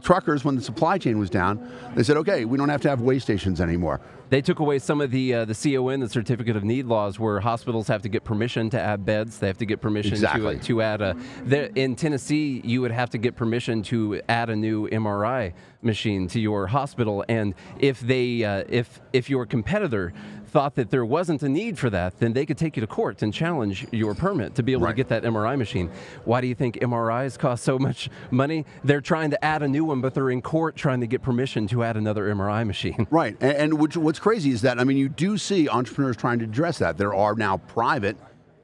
truckers, 0.00 0.44
when 0.44 0.56
the 0.56 0.62
supply 0.62 0.98
chain 0.98 1.18
was 1.18 1.30
down, 1.30 1.70
they 1.94 2.02
said, 2.02 2.16
okay, 2.18 2.44
we 2.44 2.58
don't 2.58 2.68
have 2.68 2.80
to 2.82 2.88
have 2.88 3.00
way 3.00 3.18
stations 3.18 3.60
anymore. 3.60 4.00
They 4.30 4.40
took 4.40 4.60
away 4.60 4.78
some 4.78 5.00
of 5.00 5.10
the 5.10 5.34
uh, 5.34 5.44
the 5.44 5.54
CON, 5.54 5.98
the 5.98 6.08
Certificate 6.08 6.54
of 6.56 6.62
Need 6.62 6.86
laws, 6.86 7.18
where 7.18 7.40
hospitals 7.40 7.88
have 7.88 8.02
to 8.02 8.08
get 8.08 8.22
permission 8.22 8.70
to 8.70 8.80
add 8.80 9.04
beds. 9.04 9.40
They 9.40 9.48
have 9.48 9.58
to 9.58 9.66
get 9.66 9.80
permission 9.80 10.12
Exactly. 10.12 10.56
to, 10.58 10.62
to 10.64 10.82
add 10.82 11.00
a. 11.02 11.16
There, 11.42 11.64
in 11.74 11.96
Tennessee, 11.96 12.60
you 12.64 12.80
would 12.80 12.92
have 12.92 13.10
to 13.10 13.18
get 13.18 13.34
permission 13.34 13.82
to 13.84 14.20
add 14.28 14.48
a 14.48 14.54
new 14.54 14.88
MRI 14.88 15.52
machine 15.82 16.28
to 16.28 16.38
your 16.38 16.68
hospital, 16.68 17.24
and 17.28 17.54
if 17.80 17.98
they 17.98 18.44
uh, 18.44 18.62
if 18.68 19.00
if 19.12 19.28
your 19.28 19.46
competitor 19.46 20.12
thought 20.50 20.74
that 20.74 20.90
there 20.90 21.04
wasn't 21.04 21.42
a 21.42 21.48
need 21.48 21.78
for 21.78 21.88
that, 21.90 22.18
then 22.18 22.32
they 22.32 22.44
could 22.44 22.58
take 22.58 22.76
you 22.76 22.80
to 22.80 22.86
court 22.86 23.22
and 23.22 23.32
challenge 23.32 23.86
your 23.92 24.14
permit 24.14 24.54
to 24.56 24.62
be 24.62 24.72
able 24.72 24.86
to 24.86 24.92
get 24.92 25.08
that 25.08 25.22
MRI 25.22 25.56
machine. 25.56 25.90
Why 26.24 26.40
do 26.40 26.48
you 26.48 26.54
think 26.54 26.76
MRIs 26.80 27.38
cost 27.38 27.62
so 27.64 27.78
much 27.78 28.10
money? 28.30 28.66
They're 28.82 29.00
trying 29.00 29.30
to 29.30 29.44
add 29.44 29.62
a 29.62 29.68
new 29.68 29.84
one, 29.84 30.00
but 30.00 30.14
they're 30.14 30.30
in 30.30 30.42
court 30.42 30.76
trying 30.76 31.00
to 31.00 31.06
get 31.06 31.22
permission 31.22 31.66
to 31.68 31.84
add 31.84 31.96
another 31.96 32.32
MRI 32.34 32.66
machine. 32.66 33.06
Right. 33.20 33.36
And, 33.40 33.56
and 33.56 33.78
which, 33.80 33.96
what's 33.96 34.18
crazy 34.18 34.50
is 34.50 34.62
that, 34.62 34.78
I 34.78 34.84
mean, 34.84 34.96
you 34.96 35.08
do 35.08 35.36
see 35.36 35.68
entrepreneurs 35.68 36.16
trying 36.16 36.38
to 36.40 36.44
address 36.44 36.78
that. 36.78 36.96
There 36.96 37.14
are 37.14 37.34
now 37.34 37.56
private 37.56 38.16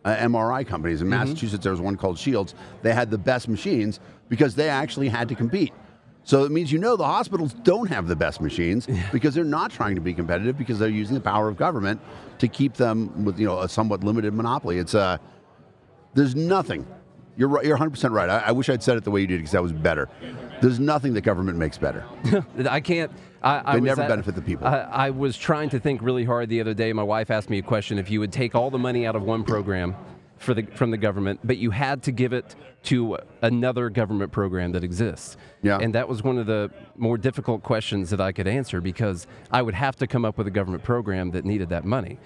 uh, 0.05 0.16
MRI 0.16 0.66
companies. 0.66 1.03
In 1.03 1.09
Massachusetts, 1.09 1.62
there 1.62 1.72
was 1.72 1.81
one 1.81 1.96
called 1.96 2.18
Shields. 2.18 2.55
They 2.83 2.94
had 2.94 3.11
the 3.11 3.18
best 3.18 3.49
machines 3.49 3.99
because 4.29 4.55
they 4.55 4.68
actually 4.68 5.09
had 5.09 5.29
to 5.29 5.35
compete. 5.35 5.72
So 6.26 6.42
it 6.42 6.50
means 6.50 6.72
you 6.72 6.80
know 6.80 6.96
the 6.96 7.04
hospitals 7.04 7.54
don't 7.54 7.88
have 7.88 8.08
the 8.08 8.16
best 8.16 8.40
machines 8.40 8.88
because 9.12 9.32
they're 9.32 9.44
not 9.44 9.70
trying 9.70 9.94
to 9.94 10.00
be 10.00 10.12
competitive 10.12 10.58
because 10.58 10.78
they're 10.78 10.88
using 10.88 11.14
the 11.14 11.20
power 11.20 11.48
of 11.48 11.56
government 11.56 12.00
to 12.38 12.48
keep 12.48 12.74
them 12.74 13.24
with 13.24 13.38
you 13.38 13.46
know 13.46 13.60
a 13.60 13.68
somewhat 13.68 14.02
limited 14.02 14.34
monopoly. 14.34 14.78
It's 14.78 14.94
uh, 14.94 15.18
there's 16.14 16.34
nothing. 16.34 16.84
You're 17.36 17.48
right, 17.48 17.64
you're 17.64 17.74
100 17.74 17.90
percent 17.90 18.12
right. 18.12 18.28
I, 18.28 18.38
I 18.46 18.52
wish 18.52 18.68
I'd 18.68 18.82
said 18.82 18.96
it 18.96 19.04
the 19.04 19.10
way 19.12 19.20
you 19.20 19.28
did 19.28 19.36
because 19.38 19.52
that 19.52 19.62
was 19.62 19.72
better. 19.72 20.08
There's 20.60 20.80
nothing 20.80 21.14
that 21.14 21.20
government 21.20 21.58
makes 21.58 21.78
better. 21.78 22.04
I 22.68 22.80
can't. 22.80 23.12
I, 23.40 23.62
I 23.64 23.74
They 23.74 23.82
never 23.82 24.02
at- 24.02 24.08
benefit 24.08 24.34
the 24.34 24.42
people. 24.42 24.66
I, 24.66 24.78
I 24.80 25.10
was 25.10 25.36
trying 25.36 25.68
to 25.70 25.78
think 25.78 26.02
really 26.02 26.24
hard 26.24 26.48
the 26.48 26.60
other 26.60 26.74
day. 26.74 26.92
My 26.92 27.02
wife 27.04 27.30
asked 27.30 27.50
me 27.50 27.58
a 27.58 27.62
question: 27.62 27.98
If 27.98 28.10
you 28.10 28.18
would 28.18 28.32
take 28.32 28.56
all 28.56 28.70
the 28.70 28.78
money 28.78 29.06
out 29.06 29.14
of 29.14 29.22
one 29.22 29.44
program 29.44 29.94
for 30.38 30.54
the 30.54 30.62
from 30.74 30.90
the 30.90 30.96
government, 30.96 31.38
but 31.44 31.58
you 31.58 31.70
had 31.70 32.02
to 32.04 32.10
give 32.10 32.32
it 32.32 32.56
to 32.84 33.18
another 33.42 33.90
government 33.90 34.32
program 34.32 34.72
that 34.72 34.82
exists, 34.82 35.36
Yeah. 35.62 35.79
and 35.79 35.95
that 35.95 36.09
was 36.09 36.23
one 36.23 36.38
of 36.38 36.47
the 36.47 36.71
more 36.97 37.19
difficult 37.19 37.62
questions 37.62 38.11
that 38.11 38.21
I 38.21 38.33
could 38.33 38.47
answer 38.47 38.81
because 38.81 39.27
I 39.51 39.62
would 39.62 39.75
have 39.75 39.97
to 39.97 40.07
come 40.07 40.25
up 40.25 40.38
with 40.38 40.47
a 40.47 40.51
government 40.51 40.85
program 40.85 41.31
that 41.33 41.45
needed 41.45 41.71
that 41.71 41.85
money. 41.85 42.19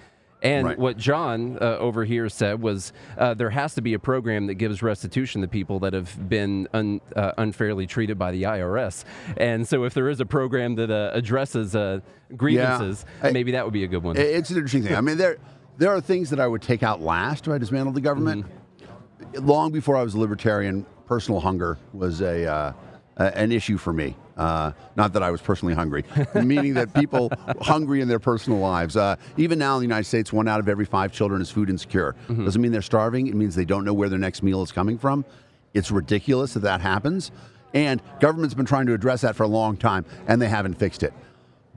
And 0.43 0.65
Right. 0.65 0.77
what 0.79 0.97
John 0.97 1.57
uh, 1.61 1.77
over 1.77 2.03
here 2.03 2.27
said 2.27 2.61
was 2.63 2.93
uh, 3.17 3.35
there 3.35 3.51
has 3.51 3.75
to 3.75 3.81
be 3.81 3.93
a 3.93 3.99
program 3.99 4.47
that 4.47 4.55
gives 4.55 4.81
restitution 4.81 5.41
to 5.41 5.47
people 5.47 5.79
that 5.81 5.93
have 5.93 6.27
been 6.27 6.67
un, 6.73 6.99
uh, 7.15 7.33
unfairly 7.37 7.85
treated 7.85 8.17
by 8.17 8.31
the 8.31 8.43
IRS. 8.43 9.03
And 9.37 9.67
so, 9.67 9.83
if 9.83 9.93
there 9.93 10.09
is 10.09 10.19
a 10.19 10.25
program 10.25 10.73
that 10.75 10.89
uh, 10.89 11.11
addresses 11.13 11.75
uh, 11.75 11.99
grievances, 12.35 13.05
I- 13.21 13.31
maybe 13.31 13.51
that 13.51 13.65
would 13.65 13.73
be 13.73 13.83
a 13.83 13.87
good 13.87 14.01
one. 14.03 14.17
It's 14.17 14.49
an 14.49 14.55
interesting 14.57 14.81
thing. 14.83 14.95
I 14.95 15.01
mean, 15.01 15.17
there 15.17 15.37
there 15.77 15.91
are 15.91 16.01
things 16.01 16.31
that 16.31 16.39
I 16.39 16.47
would 16.47 16.63
take 16.63 16.81
out 16.81 17.01
last 17.01 17.45
if 17.45 17.53
I 17.53 17.59
dismantled 17.59 17.95
the 17.95 18.01
government. 18.01 18.45
Mm-hmm. 18.45 19.45
Long 19.47 19.71
before 19.71 19.95
I 19.95 20.01
was 20.01 20.15
a 20.15 20.19
libertarian, 20.19 20.85
personal 21.05 21.39
hunger 21.39 21.77
was 21.93 22.19
a 22.21 22.73
uh, 23.17 23.31
an 23.35 23.51
issue 23.51 23.77
for 23.77 23.93
me. 23.93 24.15
Uh, 24.37 24.71
not 24.95 25.13
that 25.13 25.21
I 25.21 25.29
was 25.29 25.41
personally 25.41 25.73
hungry, 25.73 26.03
meaning 26.35 26.73
that 26.73 26.93
people 26.93 27.31
hungry 27.61 28.01
in 28.01 28.07
their 28.07 28.19
personal 28.19 28.59
lives. 28.59 28.97
Uh, 28.97 29.15
even 29.37 29.59
now 29.59 29.75
in 29.75 29.81
the 29.81 29.85
United 29.85 30.05
States, 30.05 30.33
one 30.33 30.47
out 30.47 30.59
of 30.59 30.67
every 30.67 30.85
five 30.85 31.11
children 31.11 31.41
is 31.41 31.51
food 31.51 31.69
insecure. 31.69 32.15
Mm-hmm. 32.27 32.45
Doesn't 32.45 32.61
mean 32.61 32.71
they're 32.71 32.81
starving. 32.81 33.27
It 33.27 33.35
means 33.35 33.55
they 33.55 33.65
don't 33.65 33.85
know 33.85 33.93
where 33.93 34.09
their 34.09 34.19
next 34.19 34.41
meal 34.41 34.63
is 34.63 34.71
coming 34.71 34.97
from. 34.97 35.25
It's 35.73 35.91
ridiculous 35.91 36.53
that 36.53 36.61
that 36.61 36.81
happens, 36.81 37.31
and 37.73 38.01
government's 38.19 38.55
been 38.55 38.65
trying 38.65 38.87
to 38.87 38.93
address 38.93 39.21
that 39.21 39.35
for 39.35 39.43
a 39.43 39.47
long 39.47 39.77
time, 39.77 40.05
and 40.27 40.41
they 40.41 40.49
haven't 40.49 40.75
fixed 40.75 41.03
it. 41.03 41.13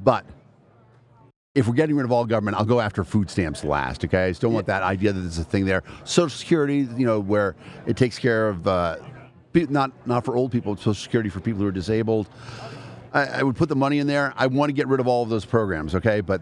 But 0.02 0.24
if 1.54 1.68
we're 1.68 1.74
getting 1.74 1.96
rid 1.96 2.04
of 2.04 2.10
all 2.10 2.24
government, 2.24 2.56
I'll 2.56 2.64
go 2.64 2.80
after 2.80 3.04
food 3.04 3.30
stamps 3.30 3.62
last. 3.62 4.04
Okay, 4.04 4.24
I 4.24 4.30
just 4.30 4.40
don't 4.40 4.52
want 4.52 4.66
that 4.66 4.82
idea 4.82 5.12
that 5.12 5.20
there's 5.20 5.38
a 5.38 5.44
thing 5.44 5.64
there. 5.66 5.84
Social 6.04 6.36
Security, 6.36 6.88
you 6.96 7.06
know, 7.06 7.20
where 7.20 7.54
it 7.86 7.96
takes 7.96 8.18
care 8.18 8.48
of 8.48 8.66
uh, 8.66 8.96
not 9.54 9.92
not 10.06 10.24
for 10.24 10.36
old 10.36 10.52
people, 10.52 10.76
Social 10.76 10.94
Security 10.94 11.30
for 11.30 11.40
people 11.40 11.60
who 11.60 11.68
are 11.68 11.72
disabled. 11.72 12.28
I, 13.12 13.26
I 13.26 13.42
would 13.42 13.56
put 13.56 13.68
the 13.68 13.76
money 13.76 13.98
in 13.98 14.06
there. 14.06 14.34
I 14.36 14.48
want 14.48 14.68
to 14.70 14.72
get 14.72 14.88
rid 14.88 15.00
of 15.00 15.06
all 15.06 15.22
of 15.22 15.28
those 15.28 15.44
programs. 15.44 15.94
Okay, 15.94 16.20
but 16.20 16.40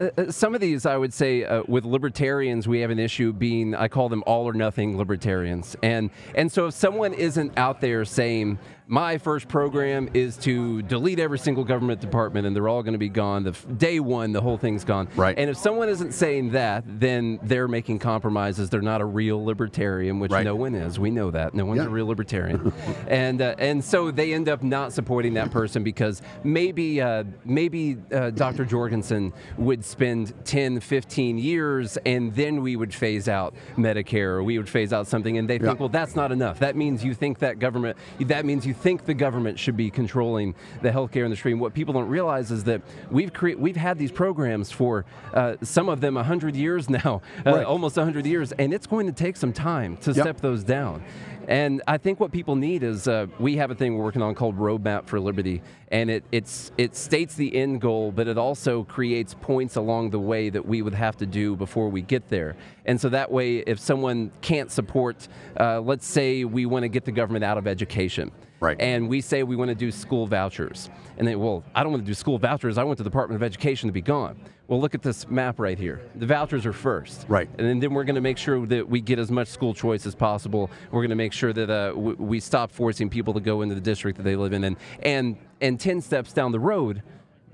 Uh, 0.00 0.08
uh, 0.16 0.30
some 0.30 0.54
of 0.54 0.60
these, 0.60 0.86
I 0.86 0.96
would 0.96 1.12
say, 1.12 1.44
uh, 1.44 1.62
with 1.68 1.84
libertarians, 1.84 2.66
we 2.66 2.80
have 2.80 2.90
an 2.90 2.98
issue 2.98 3.32
being 3.32 3.74
I 3.74 3.88
call 3.88 4.08
them 4.08 4.22
all 4.26 4.46
or 4.48 4.52
nothing 4.52 4.96
libertarians, 4.96 5.76
and 5.82 6.10
and 6.34 6.50
so 6.50 6.66
if 6.68 6.74
someone 6.74 7.12
isn't 7.14 7.52
out 7.56 7.80
there 7.80 8.04
saying 8.04 8.58
my 8.92 9.16
first 9.16 9.48
program 9.48 10.06
is 10.12 10.36
to 10.36 10.82
delete 10.82 11.18
every 11.18 11.38
single 11.38 11.64
government 11.64 11.98
department 11.98 12.46
and 12.46 12.54
they're 12.54 12.68
all 12.68 12.82
going 12.82 12.92
to 12.92 12.98
be 12.98 13.08
gone, 13.08 13.42
the 13.42 13.48
f- 13.50 13.64
day 13.78 13.98
one, 13.98 14.32
the 14.32 14.40
whole 14.42 14.58
thing's 14.58 14.84
gone, 14.84 15.08
Right. 15.16 15.38
And 15.38 15.48
if 15.48 15.56
someone 15.56 15.88
isn't 15.88 16.12
saying 16.12 16.50
that, 16.50 16.84
then 16.86 17.40
they're 17.42 17.68
making 17.68 18.00
compromises. 18.00 18.68
They're 18.68 18.82
not 18.82 19.00
a 19.00 19.06
real 19.06 19.42
libertarian, 19.42 20.20
which 20.20 20.30
Right. 20.30 20.44
no 20.44 20.56
one 20.56 20.74
is. 20.74 20.98
We 20.98 21.10
know 21.10 21.30
that 21.30 21.54
no 21.54 21.64
one's 21.64 21.80
Yeah. 21.80 21.86
a 21.86 21.88
real 21.88 22.04
libertarian, 22.06 22.70
and 23.08 23.40
uh, 23.40 23.54
and 23.58 23.82
so 23.82 24.10
they 24.10 24.34
end 24.34 24.50
up 24.50 24.62
not 24.62 24.92
supporting 24.92 25.32
that 25.34 25.50
person 25.50 25.82
because 25.82 26.20
maybe 26.44 27.00
uh, 27.00 27.24
maybe 27.46 27.96
uh, 28.12 28.28
Dr. 28.28 28.66
Jorgensen 28.66 29.32
would 29.56 29.86
spend 29.86 30.34
10, 30.44 30.80
15 30.80 31.38
years, 31.38 31.96
and 32.04 32.34
then 32.34 32.60
we 32.60 32.76
would 32.76 32.92
phase 32.92 33.26
out 33.26 33.54
Medicare, 33.78 34.34
or 34.36 34.42
we 34.42 34.58
would 34.58 34.68
phase 34.68 34.92
out 34.92 35.06
something, 35.06 35.38
and 35.38 35.48
they 35.48 35.56
think, 35.58 35.80
well, 35.80 35.88
that's 35.88 36.14
not 36.14 36.30
enough. 36.30 36.58
That 36.58 36.76
means 36.76 37.02
you 37.02 37.14
think 37.14 37.38
that 37.38 37.58
government, 37.58 37.96
that 38.20 38.44
means 38.44 38.66
you 38.66 38.74
think 38.82 39.04
the 39.04 39.14
government 39.14 39.58
should 39.58 39.76
be 39.76 39.90
controlling 39.90 40.54
the 40.82 40.90
healthcare 40.90 41.24
industry. 41.24 41.52
And 41.52 41.60
what 41.60 41.72
people 41.72 41.94
don't 41.94 42.08
realize 42.08 42.50
is 42.50 42.64
that 42.64 42.82
we've 43.10 43.32
cre- 43.32 43.56
we've 43.56 43.76
had 43.76 43.96
these 43.98 44.12
programs 44.12 44.70
for 44.72 45.04
uh, 45.32 45.54
some 45.62 45.88
of 45.88 46.00
them 46.00 46.14
100 46.16 46.56
years 46.56 46.90
now, 47.00 47.22
uh, 47.46 47.52
Right. 47.52 47.64
almost 47.64 47.96
100 47.96 48.26
years, 48.26 48.52
and 48.52 48.74
it's 48.74 48.86
going 48.86 49.06
to 49.06 49.12
take 49.12 49.36
some 49.36 49.52
time 49.52 49.96
to 49.98 50.12
Yep. 50.12 50.22
step 50.24 50.40
those 50.40 50.64
down. 50.64 51.02
And 51.48 51.82
I 51.88 51.98
think 51.98 52.20
what 52.20 52.30
people 52.30 52.54
need 52.54 52.84
is 52.84 53.08
uh, 53.08 53.26
we 53.40 53.56
have 53.56 53.72
a 53.72 53.74
thing 53.74 53.96
we're 53.96 54.04
working 54.04 54.22
on 54.22 54.34
called 54.36 54.56
Roadmap 54.56 55.06
for 55.06 55.18
Liberty, 55.18 55.60
and 55.90 56.08
it 56.08 56.22
it's 56.30 56.70
it 56.78 56.94
states 56.94 57.34
the 57.34 57.54
end 57.56 57.80
goal, 57.80 58.12
but 58.12 58.28
it 58.28 58.38
also 58.38 58.84
creates 58.84 59.34
points 59.40 59.74
along 59.76 60.10
the 60.10 60.20
way 60.20 60.50
that 60.50 60.64
we 60.66 60.82
would 60.82 60.94
have 60.94 61.16
to 61.16 61.26
do 61.26 61.56
before 61.56 61.88
we 61.88 62.00
get 62.00 62.28
there. 62.28 62.54
And 62.86 63.00
so 63.00 63.08
that 63.08 63.32
way, 63.32 63.58
if 63.58 63.80
someone 63.80 64.30
can't 64.40 64.70
support, 64.70 65.26
uh, 65.58 65.80
let's 65.80 66.06
say 66.06 66.44
we 66.44 66.64
want 66.64 66.84
to 66.84 66.88
get 66.88 67.04
the 67.04 67.12
government 67.12 67.44
out 67.44 67.58
of 67.58 67.66
education, 67.66 68.30
Right. 68.62 68.80
And 68.80 69.08
we 69.08 69.20
say 69.20 69.42
we 69.42 69.56
want 69.56 69.70
to 69.70 69.74
do 69.74 69.90
school 69.90 70.26
vouchers, 70.28 70.88
and 71.18 71.26
they 71.26 71.34
well, 71.34 71.64
I 71.74 71.82
don't 71.82 71.90
want 71.90 72.04
to 72.04 72.06
do 72.06 72.14
school 72.14 72.38
vouchers. 72.38 72.78
I 72.78 72.84
want 72.84 72.96
the 72.98 73.02
Department 73.04 73.36
of 73.36 73.42
Education 73.42 73.88
to 73.88 73.92
be 73.92 74.00
gone. 74.00 74.36
Well, 74.68 74.80
look 74.80 74.94
at 74.94 75.02
this 75.02 75.28
map 75.28 75.58
right 75.58 75.76
here. 75.76 76.00
The 76.14 76.26
vouchers 76.26 76.64
are 76.64 76.72
first, 76.72 77.26
Right. 77.28 77.50
and 77.58 77.82
then 77.82 77.92
we're 77.92 78.04
going 78.04 78.14
to 78.14 78.20
make 78.20 78.38
sure 78.38 78.64
that 78.66 78.88
we 78.88 79.00
get 79.00 79.18
as 79.18 79.32
much 79.32 79.48
school 79.48 79.74
choice 79.74 80.06
as 80.06 80.14
possible. 80.14 80.70
We're 80.92 81.00
going 81.00 81.10
to 81.10 81.16
make 81.16 81.32
sure 81.32 81.52
that 81.52 81.68
uh, 81.68 81.88
w- 81.88 82.16
we 82.20 82.38
stop 82.38 82.70
forcing 82.70 83.10
people 83.10 83.34
to 83.34 83.40
go 83.40 83.62
into 83.62 83.74
the 83.74 83.80
district 83.80 84.16
that 84.18 84.22
they 84.22 84.36
live 84.36 84.52
in, 84.52 84.62
and 84.62 84.76
and 85.02 85.36
and 85.60 85.80
ten 85.80 86.00
steps 86.00 86.32
down 86.32 86.52
the 86.52 86.60
road, 86.60 87.02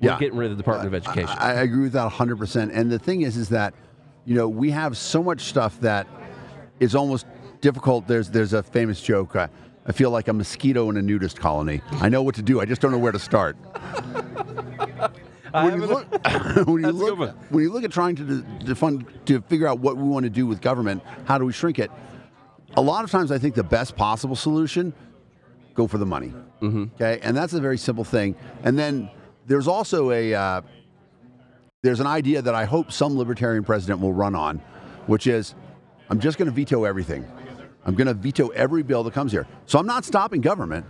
we're 0.03 0.11
Yeah. 0.11 0.19
getting 0.19 0.37
rid 0.37 0.51
of 0.51 0.59
the 0.59 0.63
Department 0.63 0.89
of 0.89 0.95
Education. 0.95 1.39
I, 1.39 1.53
I 1.53 1.63
agree 1.63 1.85
with 1.85 1.93
that 1.95 2.13
100%. 2.13 2.71
And 2.73 2.93
the 2.93 2.99
thing 2.99 3.23
is, 3.23 3.37
is 3.39 3.49
that, 3.49 3.73
you 4.27 4.35
know, 4.35 4.47
we 4.49 4.71
have 4.73 4.97
so 4.97 5.23
much 5.23 5.41
stuff 5.41 5.81
that 5.81 6.07
is 6.81 6.95
almost 6.95 7.27
difficult. 7.63 8.07
There's 8.07 8.29
there's 8.31 8.53
a 8.53 8.63
famous 8.63 9.01
joke. 9.01 9.35
Uh, 9.35 9.49
I 9.89 9.93
feel 9.93 10.11
like 10.11 10.29
a 10.29 10.33
mosquito 10.35 10.91
in 10.91 10.99
a 10.99 11.03
nudist 11.03 11.41
colony. 11.41 11.81
I 11.93 12.11
know 12.11 12.23
what 12.23 12.35
to 12.35 12.43
do. 12.43 12.61
I 12.61 12.67
just 12.67 12.83
don't 12.83 12.93
know 12.93 12.99
where 12.99 13.13
to 13.13 13.19
start. 13.19 13.57
When 15.53 15.81
you 15.81 15.87
look, 15.87 16.07
when 16.67 16.85
you 16.85 16.91
look, 16.91 17.35
when 17.51 17.65
you 17.65 17.73
look 17.73 17.85
at 17.85 17.91
trying 17.91 18.17
to 18.17 18.23
defund, 18.23 19.07
to 19.25 19.41
figure 19.43 19.67
out 19.67 19.81
what 19.81 19.97
we 19.97 20.03
want 20.03 20.25
to 20.25 20.31
do 20.31 20.47
with 20.47 20.61
government, 20.61 21.03
how 21.25 21.39
do 21.39 21.47
we 21.47 21.53
shrink 21.55 21.79
it? 21.79 21.91
A 22.77 22.83
lot 22.83 23.03
of 23.03 23.11
times, 23.11 23.33
I 23.33 23.39
think 23.39 23.55
the 23.55 23.65
best 23.65 23.97
possible 23.97 24.37
solution, 24.37 24.93
go 25.75 25.87
for 25.87 25.97
the 25.97 26.05
money. 26.05 26.35
Mm-hmm. 26.61 26.85
Okay, 26.97 27.19
and 27.23 27.35
that's 27.35 27.55
a 27.55 27.61
very 27.61 27.79
simple 27.79 28.05
thing. 28.05 28.37
And 28.63 28.79
then 28.79 29.11
there's 29.47 29.67
also 29.67 30.11
a 30.11 30.35
uh, 30.35 30.61
there's 31.83 32.01
an 32.01 32.07
idea 32.07 32.43
that 32.43 32.55
I 32.55 32.67
hope 32.67 32.93
some 32.93 33.17
libertarian 33.17 33.65
president 33.65 34.01
will 34.01 34.13
run 34.13 34.35
on, 34.35 34.61
which 35.07 35.27
is, 35.27 35.55
I'm 36.11 36.21
just 36.21 36.37
going 36.37 36.47
to 36.47 36.55
veto 36.55 36.85
everything. 36.85 37.25
I'm 37.89 37.95
going 37.95 38.07
to 38.07 38.13
veto 38.13 38.49
every 38.49 38.83
bill 38.83 39.03
that 39.05 39.15
comes 39.15 39.33
here. 39.33 39.47
So 39.65 39.79
I'm 39.79 39.87
not 39.87 40.05
stopping 40.05 40.43
government. 40.43 40.85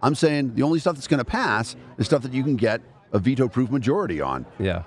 I'm 0.00 0.14
saying 0.14 0.54
the 0.54 0.62
only 0.62 0.78
stuff 0.78 0.94
that's 0.94 1.08
going 1.08 1.18
to 1.18 1.24
pass 1.24 1.74
is 1.98 2.06
stuff 2.06 2.22
that 2.22 2.32
you 2.32 2.44
can 2.44 2.54
get 2.54 2.80
a 3.12 3.18
veto-proof 3.18 3.70
majority 3.70 4.20
on. 4.20 4.46
yeah. 4.58 4.84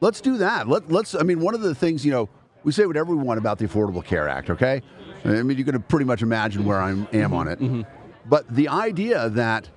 Let's 0.00 0.20
do 0.20 0.36
that. 0.38 0.68
Let, 0.68 0.92
let's. 0.92 1.14
I 1.14 1.22
mean, 1.22 1.40
one 1.40 1.54
of 1.54 1.62
the 1.62 1.74
things 1.74 2.04
you 2.04 2.12
know, 2.12 2.28
we 2.62 2.72
say 2.72 2.84
whatever 2.84 3.16
we 3.16 3.22
want 3.22 3.38
about 3.38 3.56
the 3.56 3.66
Affordable 3.66 4.04
Care 4.04 4.28
Act. 4.28 4.50
Okay, 4.50 4.82
I 5.24 5.42
mean, 5.42 5.56
you 5.56 5.64
can 5.64 5.80
pretty 5.84 6.04
much 6.04 6.20
imagine 6.20 6.66
where 6.66 6.78
I 6.78 6.90
am 6.90 7.32
on 7.32 7.48
it. 7.48 7.58
Mm-hmm. 7.58 7.82
But 8.26 8.46
the 8.54 8.68
idea 8.68 9.30
that 9.30 9.70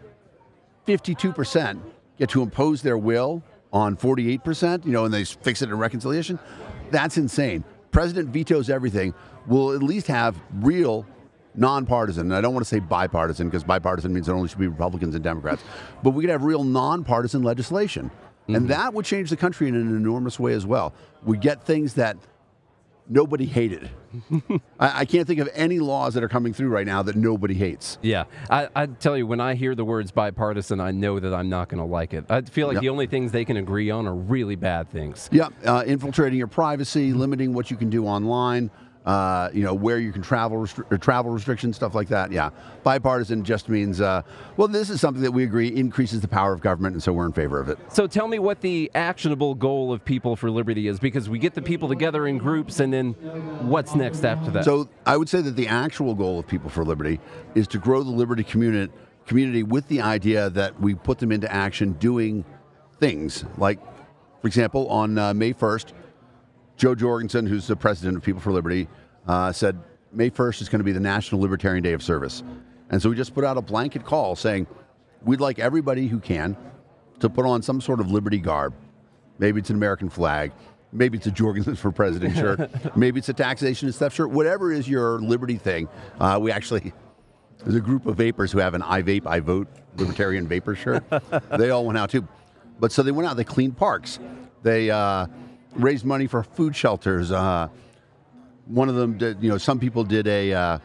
52% 0.85 1.79
get 2.17 2.29
to 2.31 2.41
impose 2.41 2.81
their 2.81 2.97
will 2.97 3.41
on 3.71 3.95
48%, 3.95 4.85
you 4.85 4.91
know, 4.91 5.05
and 5.05 5.13
they 5.13 5.23
fix 5.23 5.61
it 5.61 5.69
in 5.69 5.77
reconciliation, 5.77 6.39
that's 6.91 7.17
insane. 7.17 7.63
President 7.91 8.27
vetoes 8.29 8.69
everything. 8.69 9.13
We'll 9.47 9.73
at 9.73 9.81
least 9.81 10.07
have 10.07 10.39
real 10.53 11.05
nonpartisan. 11.55 12.27
And 12.27 12.35
I 12.35 12.41
don't 12.41 12.53
want 12.53 12.65
to 12.65 12.69
say 12.69 12.79
bipartisan 12.79 13.47
because 13.47 13.63
bipartisan 13.63 14.13
means 14.13 14.27
there 14.27 14.35
only 14.35 14.47
should 14.49 14.59
be 14.59 14.67
Republicans 14.67 15.15
and 15.15 15.23
Democrats. 15.23 15.63
But 16.03 16.11
we 16.11 16.23
could 16.23 16.29
have 16.29 16.43
real 16.43 16.63
nonpartisan 16.63 17.43
legislation. 17.43 18.11
And 18.49 18.69
that 18.69 18.93
would 18.93 19.03
change 19.03 19.29
the 19.29 19.35
country 19.35 19.67
in 19.67 19.75
an 19.75 19.87
enormous 19.95 20.39
way 20.39 20.53
as 20.53 20.65
well. 20.65 20.93
We 21.23 21.37
get 21.37 21.65
things 21.65 21.95
that 21.95 22.15
nobody 23.09 23.45
hated. 23.45 23.89
I, 24.79 25.01
I 25.01 25.05
can't 25.05 25.27
think 25.27 25.41
of 25.41 25.49
any 25.53 25.79
laws 25.79 26.13
that 26.13 26.23
are 26.23 26.29
coming 26.29 26.53
through 26.53 26.69
right 26.69 26.85
now 26.85 27.03
that 27.03 27.17
nobody 27.17 27.53
hates. 27.55 27.97
Yeah, 28.01 28.23
I, 28.49 28.69
I 28.73 28.85
tell 28.85 29.17
you, 29.17 29.27
when 29.27 29.41
I 29.41 29.55
hear 29.55 29.75
the 29.75 29.83
words 29.83 30.11
bipartisan, 30.11 30.79
I 30.79 30.91
know 30.91 31.19
that 31.19 31.33
I'm 31.33 31.49
not 31.49 31.67
going 31.67 31.79
to 31.79 31.85
like 31.85 32.13
it. 32.13 32.23
I 32.29 32.41
feel 32.41 32.67
like 32.67 32.75
Yep. 32.75 32.81
the 32.81 32.89
only 32.89 33.07
things 33.07 33.33
they 33.33 33.43
can 33.43 33.57
agree 33.57 33.89
on 33.89 34.07
are 34.07 34.15
really 34.15 34.55
bad 34.55 34.89
things. 34.89 35.27
Yeah, 35.31 35.49
uh, 35.65 35.83
infiltrating 35.85 36.37
your 36.37 36.47
privacy, 36.47 37.11
limiting 37.13 37.53
what 37.53 37.69
you 37.69 37.75
can 37.75 37.89
do 37.89 38.05
online. 38.05 38.71
Uh, 39.07 39.49
you 39.53 39.63
know 39.63 39.73
where 39.73 39.99
you 39.99 40.11
can 40.11 40.21
travel, 40.21 40.57
restri- 40.57 40.99
travel 40.99 41.31
restrictions, 41.31 41.77
stuff 41.77 41.95
like 41.95 42.09
that. 42.09 42.29
Yeah, 42.29 42.49
bipartisan 42.83 43.45
just 43.45 43.69
means 43.69 44.01
uh, 44.01 44.21
well, 44.57 44.67
this 44.67 44.89
is 44.89 44.99
something 44.99 45.23
that 45.23 45.31
we 45.31 45.45
agree 45.45 45.69
increases 45.69 46.19
the 46.19 46.27
power 46.27 46.51
of 46.51 46.59
government, 46.59 46.93
and 46.93 47.01
so 47.01 47.13
we're 47.13 47.25
in 47.25 47.31
favor 47.31 47.57
of 47.57 47.69
it. 47.69 47.79
So 47.87 48.05
tell 48.05 48.27
me 48.27 48.37
what 48.37 48.59
the 48.59 48.91
actionable 48.95 49.55
goal 49.55 49.93
of 49.93 50.03
People 50.03 50.35
for 50.35 50.51
Liberty 50.51 50.89
is, 50.89 50.99
because 50.99 51.29
we 51.29 51.39
get 51.39 51.53
the 51.53 51.61
people 51.61 51.87
together 51.87 52.27
in 52.27 52.37
groups, 52.37 52.81
and 52.81 52.91
then 52.91 53.13
what's 53.69 53.95
next 53.95 54.25
after 54.25 54.51
that? 54.51 54.65
So 54.65 54.89
I 55.05 55.15
would 55.15 55.29
say 55.29 55.39
that 55.39 55.55
the 55.55 55.69
actual 55.69 56.13
goal 56.13 56.39
of 56.39 56.45
People 56.45 56.69
for 56.69 56.83
Liberty 56.83 57.21
is 57.55 57.65
to 57.69 57.77
grow 57.77 58.03
the 58.03 58.11
liberty 58.11 58.43
community 58.43 58.91
community 59.25 59.63
with 59.63 59.87
the 59.87 60.01
idea 60.01 60.49
that 60.49 60.77
we 60.81 60.95
put 60.95 61.19
them 61.19 61.31
into 61.31 61.49
action 61.49 61.93
doing 61.93 62.43
things 62.99 63.45
like, 63.57 63.79
for 64.41 64.47
example, 64.47 64.89
on 64.89 65.17
uh, 65.17 65.33
May 65.33 65.53
1st, 65.53 65.93
Jo 66.77 66.93
Jorgensen, 66.93 67.45
who's 67.45 67.67
the 67.67 67.75
president 67.75 68.17
of 68.17 68.23
People 68.23 68.39
for 68.39 68.51
Liberty, 68.51 68.87
uh, 69.27 69.51
said 69.51 69.77
May 70.13 70.29
1st 70.29 70.61
is 70.61 70.69
going 70.69 70.79
to 70.79 70.85
be 70.85 70.91
the 70.91 70.99
National 70.99 71.41
Libertarian 71.41 71.83
Day 71.83 71.93
of 71.93 72.03
Service. 72.03 72.43
And 72.89 73.01
so 73.01 73.09
we 73.09 73.15
just 73.15 73.33
put 73.33 73.43
out 73.43 73.57
a 73.57 73.61
blanket 73.61 74.05
call 74.05 74.35
saying 74.35 74.67
we'd 75.23 75.41
like 75.41 75.59
everybody 75.59 76.07
who 76.07 76.19
can 76.19 76.55
to 77.19 77.29
put 77.29 77.45
on 77.45 77.61
some 77.61 77.81
sort 77.81 77.99
of 77.99 78.11
liberty 78.11 78.37
garb. 78.37 78.73
Maybe 79.39 79.59
it's 79.59 79.71
an 79.71 79.75
American 79.75 80.09
flag. 80.09 80.51
Maybe 80.91 81.17
it's 81.17 81.27
a 81.27 81.31
Jorgensen 81.31 81.75
for 81.75 81.91
President 81.91 82.35
shirt. 82.37 82.95
Maybe 82.95 83.19
it's 83.19 83.29
a 83.29 83.33
taxation 83.33 83.87
and 83.87 83.95
theft 83.95 84.15
shirt. 84.15 84.29
Whatever 84.29 84.71
is 84.71 84.87
your 84.87 85.19
liberty 85.19 85.57
thing. 85.57 85.89
Uh, 86.19 86.37
we 86.41 86.51
actually, 86.51 86.93
there's 87.63 87.75
a 87.75 87.81
group 87.81 88.05
of 88.05 88.15
vapors 88.15 88.51
who 88.51 88.59
have 88.59 88.75
an 88.75 88.83
I 88.83 89.01
vape, 89.01 89.25
I 89.25 89.39
vote 89.39 89.67
libertarian 89.97 90.47
vapor 90.47 90.75
shirt. 90.75 91.03
they 91.57 91.71
all 91.71 91.85
went 91.85 91.97
out 91.97 92.11
too. 92.11 92.27
But 92.79 92.91
so 92.91 93.01
they 93.01 93.11
went 93.11 93.27
out, 93.27 93.35
they 93.35 93.43
cleaned 93.43 93.75
parks. 93.75 94.19
They 94.61 94.91
uh, 94.91 95.27
raised 95.77 96.05
money 96.05 96.27
for 96.27 96.43
food 96.43 96.75
shelters. 96.75 97.31
Uh, 97.31 97.69
one 98.65 98.89
of 98.89 98.95
them 98.95 99.17
did, 99.17 99.41
you 99.41 99.49
know, 99.49 99.57
some 99.57 99.79
people 99.79 100.03
did 100.03 100.27
a, 100.27 100.53
uh, 100.53 100.79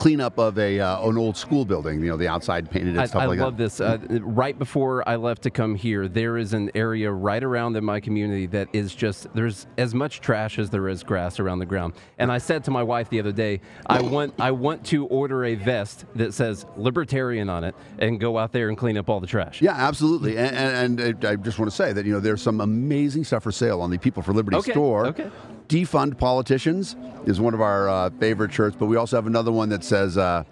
cleanup 0.00 0.38
of 0.38 0.58
a 0.58 0.80
uh, 0.80 1.08
an 1.08 1.16
old 1.16 1.36
school 1.36 1.64
building. 1.64 2.00
You 2.00 2.08
know, 2.08 2.16
the 2.16 2.26
outside 2.26 2.70
painted 2.70 2.90
and 2.90 3.00
I, 3.00 3.06
stuff 3.06 3.22
I 3.22 3.26
like 3.26 3.38
love 3.38 3.56
this. 3.56 3.80
Uh, 3.80 3.98
right 4.22 4.58
before 4.58 5.08
I 5.08 5.16
left 5.16 5.42
to 5.42 5.50
come 5.50 5.74
here, 5.74 6.08
there 6.08 6.36
is 6.38 6.52
an 6.54 6.70
area 6.74 7.12
right 7.12 7.44
around 7.44 7.76
in 7.76 7.84
my 7.84 8.00
community 8.00 8.46
that 8.46 8.68
is 8.72 8.94
just 8.94 9.32
there's 9.34 9.66
as 9.78 9.94
much 9.94 10.20
trash 10.20 10.58
as 10.58 10.70
there 10.70 10.88
is 10.88 11.04
grass 11.04 11.38
around 11.38 11.60
the 11.60 11.66
ground. 11.66 11.92
And 12.18 12.32
I 12.32 12.38
said 12.38 12.64
to 12.64 12.70
my 12.70 12.82
wife 12.82 13.10
the 13.10 13.20
other 13.20 13.32
day, 13.32 13.60
I 13.86 14.00
want 14.00 14.34
I 14.40 14.50
want 14.50 14.84
to 14.86 15.06
order 15.06 15.44
a 15.44 15.54
vest 15.54 16.06
that 16.16 16.34
says 16.34 16.66
libertarian 16.76 17.48
on 17.48 17.62
it 17.62 17.74
and 17.98 18.18
go 18.18 18.38
out 18.38 18.52
there 18.52 18.68
and 18.70 18.76
clean 18.76 18.96
up 18.96 19.08
all 19.08 19.20
the 19.20 19.26
trash. 19.26 19.60
Yeah, 19.62 19.72
absolutely. 19.74 20.36
And, 20.38 20.56
and, 20.56 21.00
and 21.00 21.24
I 21.24 21.36
just 21.36 21.58
want 21.58 21.70
to 21.70 21.76
say 21.76 21.92
that 21.92 22.06
you 22.06 22.12
know 22.12 22.20
there's 22.20 22.42
some 22.42 22.60
amazing 22.60 23.24
stuff 23.24 23.42
for 23.42 23.52
sale 23.52 23.80
on 23.82 23.90
the 23.90 23.98
People 23.98 24.22
for 24.22 24.32
Liberty 24.32 24.56
Okay, 24.56 24.72
store. 24.72 25.06
okay. 25.06 25.30
Defund 25.70 26.18
politicians 26.18 26.96
is 27.26 27.40
one 27.40 27.54
of 27.54 27.60
our 27.60 27.88
uh, 27.88 28.10
favorite 28.18 28.52
shirts, 28.52 28.74
but 28.76 28.86
we 28.86 28.96
also 28.96 29.16
have 29.16 29.28
another 29.28 29.52
one 29.52 29.68
that 29.68 29.84
says 29.84 30.18
uh, 30.18 30.42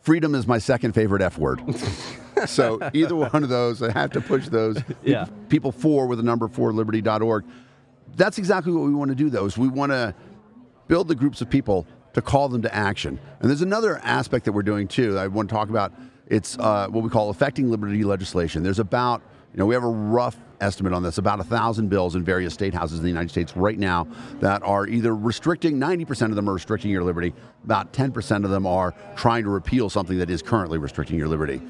"Freedom 0.00 0.34
is 0.34 0.48
my 0.48 0.58
second 0.58 0.92
favorite 0.92 1.22
F 1.22 1.38
word." 1.38 1.62
so 2.46 2.80
either 2.92 3.14
one 3.14 3.44
of 3.44 3.48
those, 3.48 3.80
I 3.80 3.92
have 3.92 4.10
to 4.12 4.20
push 4.20 4.48
those. 4.48 4.82
Yeah. 5.04 5.26
People 5.48 5.70
for 5.70 6.08
with 6.08 6.18
the 6.18 6.24
number 6.24 6.48
four 6.48 6.72
liberty.org. 6.72 7.44
That's 8.16 8.36
exactly 8.36 8.72
what 8.72 8.82
we 8.82 8.92
want 8.92 9.10
to 9.10 9.14
do. 9.14 9.30
Though, 9.30 9.44
is 9.44 9.56
we 9.56 9.68
want 9.68 9.92
to 9.92 10.12
build 10.88 11.06
the 11.06 11.14
groups 11.14 11.40
of 11.40 11.48
people 11.48 11.86
to 12.14 12.20
call 12.20 12.48
them 12.48 12.62
to 12.62 12.74
action. 12.74 13.20
And 13.38 13.48
there's 13.48 13.62
another 13.62 13.98
aspect 14.02 14.44
that 14.46 14.52
we're 14.52 14.64
doing 14.64 14.88
too. 14.88 15.16
I 15.16 15.28
want 15.28 15.48
to 15.48 15.54
talk 15.54 15.70
about. 15.70 15.92
It's 16.26 16.58
uh, 16.58 16.88
what 16.88 17.04
we 17.04 17.10
call 17.10 17.30
affecting 17.30 17.70
liberty 17.70 18.02
legislation. 18.02 18.64
There's 18.64 18.80
about 18.80 19.22
you 19.52 19.58
know 19.58 19.66
we 19.66 19.74
have 19.74 19.84
a 19.84 19.88
rough 19.88 20.36
estimate 20.60 20.92
on 20.92 21.02
this 21.02 21.18
about 21.18 21.40
a 21.40 21.44
thousand 21.44 21.88
bills 21.88 22.16
in 22.16 22.24
various 22.24 22.52
state 22.52 22.74
houses 22.74 22.98
in 22.98 23.04
the 23.04 23.10
United 23.10 23.30
States 23.30 23.56
right 23.56 23.78
now 23.78 24.06
that 24.40 24.62
are 24.62 24.86
either 24.88 25.14
restricting 25.14 25.78
90% 25.78 26.30
of 26.30 26.36
them 26.36 26.50
are 26.50 26.54
restricting 26.54 26.90
your 26.90 27.04
liberty. 27.04 27.32
About 27.62 27.92
10% 27.92 28.44
of 28.44 28.50
them 28.50 28.66
are 28.66 28.92
trying 29.14 29.44
to 29.44 29.50
repeal 29.50 29.88
something 29.88 30.18
that 30.18 30.30
is 30.30 30.42
currently 30.42 30.78
restricting 30.78 31.16
your 31.16 31.28
liberty 31.28 31.62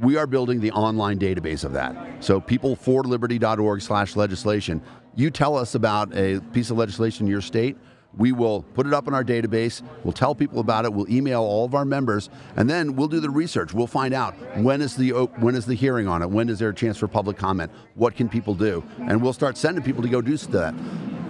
we 0.00 0.16
are 0.16 0.26
building 0.26 0.60
the 0.60 0.70
online 0.72 1.18
database 1.18 1.64
of 1.64 1.72
that. 1.72 2.24
So 2.24 2.40
peopleforliberty.org 2.40 3.82
slash 3.82 4.16
legislation. 4.16 4.82
You 5.14 5.30
tell 5.30 5.56
us 5.56 5.74
about 5.74 6.14
a 6.16 6.40
piece 6.52 6.70
of 6.70 6.76
legislation 6.76 7.26
in 7.26 7.30
your 7.30 7.40
state. 7.40 7.76
We 8.16 8.32
will 8.32 8.62
put 8.74 8.86
it 8.86 8.92
up 8.92 9.08
in 9.08 9.14
our 9.14 9.24
database. 9.24 9.82
We'll 10.04 10.12
tell 10.12 10.34
people 10.34 10.60
about 10.60 10.84
it. 10.84 10.92
We'll 10.92 11.10
email 11.10 11.42
all 11.42 11.64
of 11.64 11.74
our 11.74 11.84
members, 11.84 12.30
and 12.56 12.68
then 12.68 12.94
we'll 12.94 13.08
do 13.08 13.20
the 13.20 13.30
research. 13.30 13.72
We'll 13.74 13.86
find 13.86 14.14
out 14.14 14.34
when 14.58 14.82
is 14.82 14.94
the 14.96 15.10
when 15.10 15.54
is 15.54 15.66
the 15.66 15.74
hearing 15.74 16.06
on 16.06 16.22
it. 16.22 16.30
When 16.30 16.48
is 16.48 16.58
there 16.58 16.68
a 16.68 16.74
chance 16.74 16.98
for 16.98 17.08
public 17.08 17.36
comment? 17.38 17.72
What 17.94 18.14
can 18.14 18.28
people 18.28 18.54
do? 18.54 18.84
And 19.00 19.22
we'll 19.22 19.32
start 19.32 19.56
sending 19.56 19.82
people 19.82 20.02
to 20.02 20.08
go 20.08 20.20
do 20.20 20.34
that. 20.36 20.74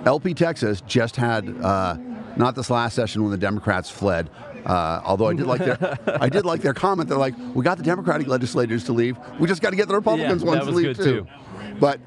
LP 0.07 0.35
Texas 0.35 0.83
just 0.87 1.17
had 1.17 1.49
uh, 1.63 1.97
not 2.37 2.55
this 2.55 2.71
last 2.71 2.95
session 2.95 3.23
when 3.23 3.31
the 3.31 3.37
Democrats 3.39 3.91
fled. 3.91 4.31
Uh, 4.65 5.01
although 5.05 5.29
I 5.29 5.35
did 5.35 5.47
like 5.47 5.61
their, 5.61 5.99
I 6.21 6.29
did 6.29 6.47
like 6.47 6.63
their 6.63 6.73
comment. 6.73 7.09
They're 7.09 7.19
like, 7.19 7.35
"We 7.55 7.63
got 7.63 7.77
the 7.77 7.83
Democratic 7.85 8.27
legislators 8.27 8.85
to 8.85 8.93
leave. 8.93 9.19
We 9.39 9.47
just 9.47 9.61
got 9.61 9.71
to 9.71 9.77
get 9.77 9.89
the 9.89 9.95
Republicans 9.95 10.43
Yeah, 10.43 10.49
ones 10.49 10.65
to 10.65 10.71
leave 10.71 10.97
too." 10.97 11.05
too. 11.05 11.27
But 11.79 12.01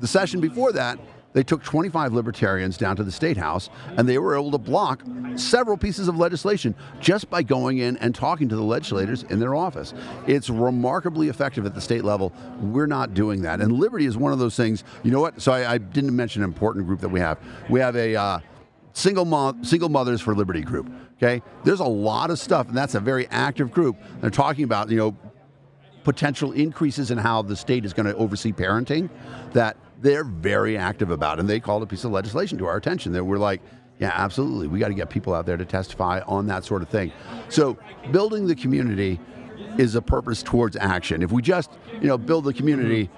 the 0.00 0.08
session 0.08 0.40
before 0.40 0.72
that, 0.72 0.98
they 1.32 1.42
took 1.44 1.62
25 1.62 2.12
libertarians 2.12 2.76
down 2.76 2.96
to 2.96 3.04
the 3.04 3.12
state 3.12 3.36
house, 3.36 3.70
and 3.96 4.08
they 4.08 4.18
were 4.18 4.34
able 4.34 4.50
to 4.50 4.58
block 4.58 5.02
several 5.36 5.76
pieces 5.76 6.08
of 6.08 6.16
legislation 6.16 6.74
just 6.98 7.30
by 7.30 7.42
going 7.42 7.78
in 7.78 7.96
and 7.98 8.14
talking 8.14 8.48
to 8.48 8.56
the 8.56 8.62
legislators 8.62 9.22
in 9.24 9.38
their 9.38 9.54
office. 9.54 9.94
It's 10.26 10.50
remarkably 10.50 11.28
effective 11.28 11.66
at 11.66 11.74
the 11.74 11.80
state 11.80 12.04
level. 12.04 12.32
We're 12.60 12.86
not 12.86 13.14
doing 13.14 13.42
that, 13.42 13.60
and 13.60 13.72
Liberty 13.72 14.06
is 14.06 14.16
one 14.16 14.32
of 14.32 14.38
those 14.38 14.56
things. 14.56 14.82
You 15.04 15.12
know 15.12 15.20
what? 15.20 15.40
So 15.40 15.52
I, 15.52 15.74
I 15.74 15.78
didn't 15.78 16.14
mention 16.16 16.42
an 16.42 16.48
important 16.48 16.86
group 16.86 17.00
that 17.00 17.08
we 17.08 17.20
have. 17.20 17.38
We 17.68 17.78
have 17.78 17.94
a 17.94 18.16
uh, 18.16 18.40
single 18.92 19.24
mom, 19.24 19.64
single 19.64 19.88
mothers 19.88 20.20
for 20.20 20.34
liberty 20.34 20.62
group. 20.62 20.90
Okay, 21.16 21.42
there's 21.64 21.80
a 21.80 21.84
lot 21.84 22.30
of 22.30 22.38
stuff, 22.38 22.68
and 22.68 22.76
that's 22.76 22.94
a 22.94 23.00
very 23.00 23.28
active 23.28 23.70
group. 23.70 23.96
They're 24.20 24.30
talking 24.30 24.64
about 24.64 24.90
you 24.90 24.96
know 24.96 25.16
potential 26.02 26.52
increases 26.52 27.10
in 27.10 27.18
how 27.18 27.42
the 27.42 27.54
state 27.54 27.84
is 27.84 27.92
going 27.92 28.06
to 28.06 28.16
oversee 28.16 28.52
parenting 28.52 29.10
that 29.52 29.76
they're 30.00 30.24
very 30.24 30.76
active 30.76 31.10
about, 31.10 31.38
and 31.38 31.48
they 31.48 31.60
called 31.60 31.82
a 31.82 31.86
piece 31.86 32.04
of 32.04 32.10
legislation 32.10 32.58
to 32.58 32.66
our 32.66 32.76
attention 32.76 33.12
that 33.12 33.24
we're 33.24 33.38
like. 33.38 33.60
Yeah, 33.98 34.12
absolutely. 34.14 34.66
We 34.66 34.78
got 34.78 34.88
to 34.88 34.94
get 34.94 35.10
people 35.10 35.34
out 35.34 35.44
there 35.44 35.58
to 35.58 35.64
testify 35.66 36.22
on 36.26 36.46
that 36.46 36.64
sort 36.64 36.80
of 36.80 36.88
thing. 36.88 37.12
So, 37.50 37.76
building 38.10 38.46
the 38.46 38.54
community 38.54 39.20
is 39.76 39.94
a 39.94 40.00
purpose 40.00 40.42
towards 40.42 40.74
action. 40.76 41.22
If 41.22 41.32
we 41.32 41.42
just, 41.42 41.70
you 42.00 42.08
know, 42.08 42.16
build 42.16 42.44
the 42.44 42.54
community, 42.54 43.10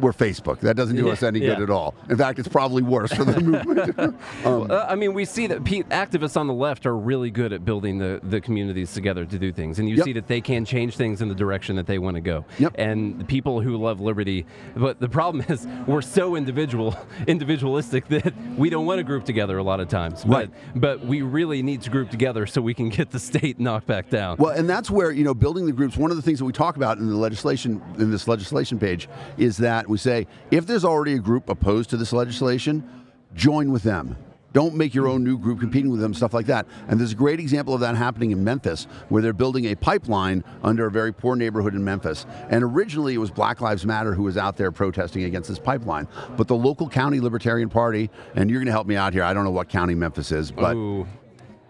we're 0.00 0.12
Facebook. 0.12 0.60
That 0.60 0.76
doesn't 0.76 0.96
do 0.96 1.10
us 1.10 1.22
any 1.22 1.40
good 1.40 1.60
at 1.60 1.70
all. 1.70 1.94
In 2.10 2.16
fact, 2.16 2.38
it's 2.38 2.48
probably 2.48 2.82
worse 2.82 3.12
for 3.12 3.24
the 3.24 3.40
movement. 3.42 3.98
um, 4.44 4.70
Uh, 4.70 4.86
I 4.88 4.94
mean, 4.94 5.14
we 5.14 5.24
see 5.24 5.46
that 5.48 5.64
pe- 5.64 5.82
activists 5.84 6.36
on 6.36 6.46
the 6.46 6.54
left 6.54 6.86
are 6.86 6.96
really 6.96 7.30
good 7.30 7.52
at 7.52 7.64
building 7.64 7.98
the, 7.98 8.20
the 8.22 8.40
communities 8.40 8.92
together 8.94 9.24
to 9.24 9.38
do 9.38 9.52
things, 9.52 9.78
and 9.78 9.88
you 9.88 9.96
Yep. 9.96 10.04
see 10.04 10.12
that 10.14 10.26
they 10.26 10.40
can 10.40 10.64
change 10.64 10.96
things 10.96 11.22
in 11.22 11.28
the 11.28 11.34
direction 11.34 11.76
that 11.76 11.86
they 11.86 11.98
want 11.98 12.16
to 12.16 12.20
go. 12.20 12.44
Yep. 12.58 12.74
And 12.78 13.20
the 13.20 13.24
people 13.24 13.60
who 13.60 13.76
love 13.76 14.00
liberty, 14.00 14.46
but 14.76 15.00
the 15.00 15.08
problem 15.08 15.44
is 15.48 15.66
we're 15.86 16.02
so 16.02 16.34
individual, 16.36 16.96
individualistic 17.26 18.08
that 18.08 18.32
we 18.56 18.70
don't 18.70 18.86
want 18.86 18.98
to 18.98 19.02
group 19.04 19.24
together 19.24 19.58
a 19.58 19.62
lot 19.62 19.80
of 19.80 19.88
times. 19.88 20.24
Right. 20.26 20.50
But, 20.74 20.80
but 20.80 21.06
we 21.06 21.22
really 21.22 21.62
need 21.62 21.82
to 21.82 21.90
group 21.90 22.10
together 22.10 22.46
so 22.46 22.60
we 22.62 22.74
can 22.74 22.88
get 22.88 23.10
the 23.10 23.18
state 23.18 23.58
knocked 23.60 23.86
back 23.86 24.08
down. 24.10 24.36
Well, 24.38 24.50
and 24.52 24.68
that's 24.68 24.90
where 24.90 25.10
you 25.10 25.24
know 25.24 25.34
building 25.34 25.66
the 25.66 25.72
groups. 25.72 25.96
One 25.96 26.10
of 26.10 26.16
the 26.16 26.22
things 26.22 26.38
that 26.38 26.44
we 26.44 26.52
talk 26.52 26.76
about 26.76 26.98
in 26.98 27.08
the 27.08 27.16
legislation 27.16 27.82
in 27.98 28.10
this 28.10 28.26
legislation 28.28 28.78
page 28.78 29.08
is 29.36 29.56
that 29.58 29.83
we 29.88 29.98
say 29.98 30.26
if 30.50 30.66
there's 30.66 30.84
already 30.84 31.14
a 31.14 31.18
group 31.18 31.48
opposed 31.48 31.90
to 31.90 31.96
this 31.96 32.12
legislation, 32.12 32.88
join 33.34 33.72
with 33.72 33.82
them. 33.82 34.16
Don't 34.54 34.76
make 34.76 34.94
your 34.94 35.08
own 35.08 35.24
new 35.24 35.36
group 35.36 35.58
competing 35.58 35.90
with 35.90 36.00
them, 36.00 36.14
stuff 36.14 36.32
like 36.32 36.46
that. 36.46 36.66
And 36.86 37.00
there's 37.00 37.10
a 37.10 37.16
great 37.16 37.40
example 37.40 37.74
of 37.74 37.80
that 37.80 37.96
happening 37.96 38.30
in 38.30 38.44
Memphis, 38.44 38.86
where 39.08 39.20
they're 39.20 39.32
building 39.32 39.64
a 39.64 39.74
pipeline 39.74 40.44
under 40.62 40.86
a 40.86 40.92
very 40.92 41.12
poor 41.12 41.34
neighborhood 41.34 41.74
in 41.74 41.82
Memphis. 41.82 42.24
And 42.50 42.62
originally 42.62 43.14
it 43.14 43.18
was 43.18 43.32
Black 43.32 43.60
Lives 43.60 43.84
Matter 43.84 44.14
who 44.14 44.22
was 44.22 44.36
out 44.36 44.56
there 44.56 44.70
protesting 44.70 45.24
against 45.24 45.48
this 45.48 45.58
pipeline. 45.58 46.06
But 46.36 46.46
the 46.46 46.54
local 46.54 46.88
county 46.88 47.18
Libertarian 47.18 47.68
Party, 47.68 48.10
and 48.36 48.48
you're 48.48 48.60
going 48.60 48.66
to 48.66 48.72
help 48.72 48.86
me 48.86 48.94
out 48.94 49.12
here. 49.12 49.24
I 49.24 49.34
don't 49.34 49.42
know 49.42 49.50
what 49.50 49.68
county 49.68 49.96
Memphis 49.96 50.30
is, 50.30 50.52
but 50.52 50.76
Ooh. 50.76 51.04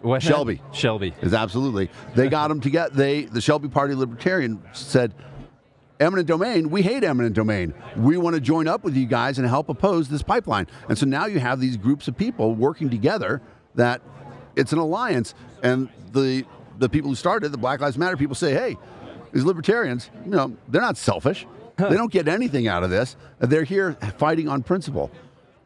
What- 0.01 0.21
Shelby. 0.21 0.61
Shelby. 0.71 1.15
is 1.23 1.33
absolutely. 1.33 1.89
They 2.13 2.29
got 2.29 2.49
them 2.49 2.61
together. 2.61 2.93
they 2.93 3.25
the 3.25 3.41
Shelby 3.41 3.67
Party 3.67 3.95
Libertarian 3.95 4.61
said 4.73 5.15
eminent 5.99 6.27
domain, 6.27 6.69
we 6.69 6.81
hate 6.81 7.03
eminent 7.03 7.35
domain. 7.35 7.73
We 7.95 8.17
want 8.17 8.35
to 8.35 8.41
join 8.41 8.67
up 8.67 8.83
with 8.83 8.95
you 8.95 9.05
guys 9.05 9.37
and 9.37 9.47
help 9.47 9.69
oppose 9.69 10.09
this 10.09 10.21
pipeline. 10.21 10.67
And 10.89 10.97
so 10.97 11.05
now 11.05 11.25
you 11.25 11.39
have 11.39 11.59
these 11.59 11.77
groups 11.77 12.07
of 12.07 12.17
people 12.17 12.53
working 12.55 12.89
together 12.89 13.41
that 13.75 14.01
it's 14.55 14.73
an 14.73 14.79
alliance 14.79 15.33
and 15.63 15.89
the 16.11 16.45
the 16.77 16.89
people 16.89 17.09
who 17.09 17.15
started 17.15 17.51
the 17.51 17.57
Black 17.57 17.79
Lives 17.79 17.97
Matter 17.97 18.17
people 18.17 18.35
say, 18.35 18.53
"Hey, 18.53 18.77
these 19.31 19.43
libertarians, 19.43 20.09
you 20.25 20.31
know, 20.31 20.55
they're 20.67 20.81
not 20.81 20.97
selfish. 20.97 21.47
They 21.77 21.95
don't 21.95 22.11
get 22.11 22.27
anything 22.27 22.67
out 22.67 22.83
of 22.83 22.89
this. 22.89 23.17
They're 23.39 23.63
here 23.63 23.93
fighting 24.17 24.47
on 24.47 24.63
principle." 24.63 25.11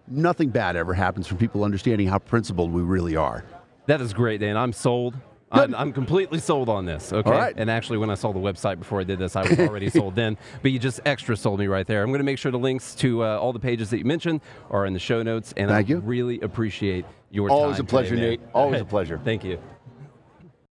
Nothing 0.07 0.49
bad 0.49 0.75
ever 0.75 0.95
happens 0.95 1.27
from 1.27 1.37
people 1.37 1.63
understanding 1.63 2.07
how 2.07 2.17
principled 2.17 2.71
we 2.71 2.81
really 2.81 3.15
are. 3.15 3.43
That 3.85 4.01
is 4.01 4.11
great, 4.13 4.39
Dan. 4.39 4.57
I'm 4.57 4.73
sold. 4.73 5.15
I'm, 5.51 5.73
I'm 5.75 5.93
completely 5.93 6.39
sold 6.39 6.69
on 6.69 6.85
this. 6.85 7.11
Okay. 7.11 7.29
All 7.29 7.35
right. 7.37 7.53
And 7.57 7.69
actually, 7.69 7.97
when 7.97 8.09
I 8.09 8.15
saw 8.15 8.31
the 8.31 8.39
website 8.39 8.79
before 8.79 8.99
I 8.99 9.03
did 9.03 9.19
this, 9.19 9.35
I 9.35 9.47
was 9.47 9.59
already 9.59 9.89
sold 9.99 10.15
then. 10.15 10.37
But 10.61 10.71
you 10.71 10.79
just 10.79 10.99
extra 11.05 11.35
sold 11.35 11.59
me 11.59 11.67
right 11.67 11.87
there. 11.87 12.01
I'm 12.03 12.09
going 12.09 12.19
to 12.19 12.23
make 12.25 12.37
sure 12.37 12.51
the 12.51 12.59
links 12.59 12.93
to 12.95 13.23
uh, 13.23 13.37
all 13.37 13.53
the 13.53 13.59
pages 13.59 13.89
that 13.89 13.97
you 13.97 14.05
mentioned 14.05 14.41
are 14.69 14.85
in 14.85 14.93
the 14.93 14.99
show 14.99 15.23
notes. 15.23 15.53
And 15.57 15.69
Thank 15.69 15.87
I 15.87 15.89
you. 15.89 15.99
really 15.99 16.39
appreciate 16.41 17.05
your 17.31 17.49
Always 17.49 17.77
time 17.77 17.85
a 17.85 17.87
pleasure, 17.87 18.15
today. 18.15 18.29
Nate. 18.31 18.41
Always 18.53 18.81
a 18.81 18.85
pleasure. 18.95 19.19
Thank 19.23 19.43
you. 19.43 19.59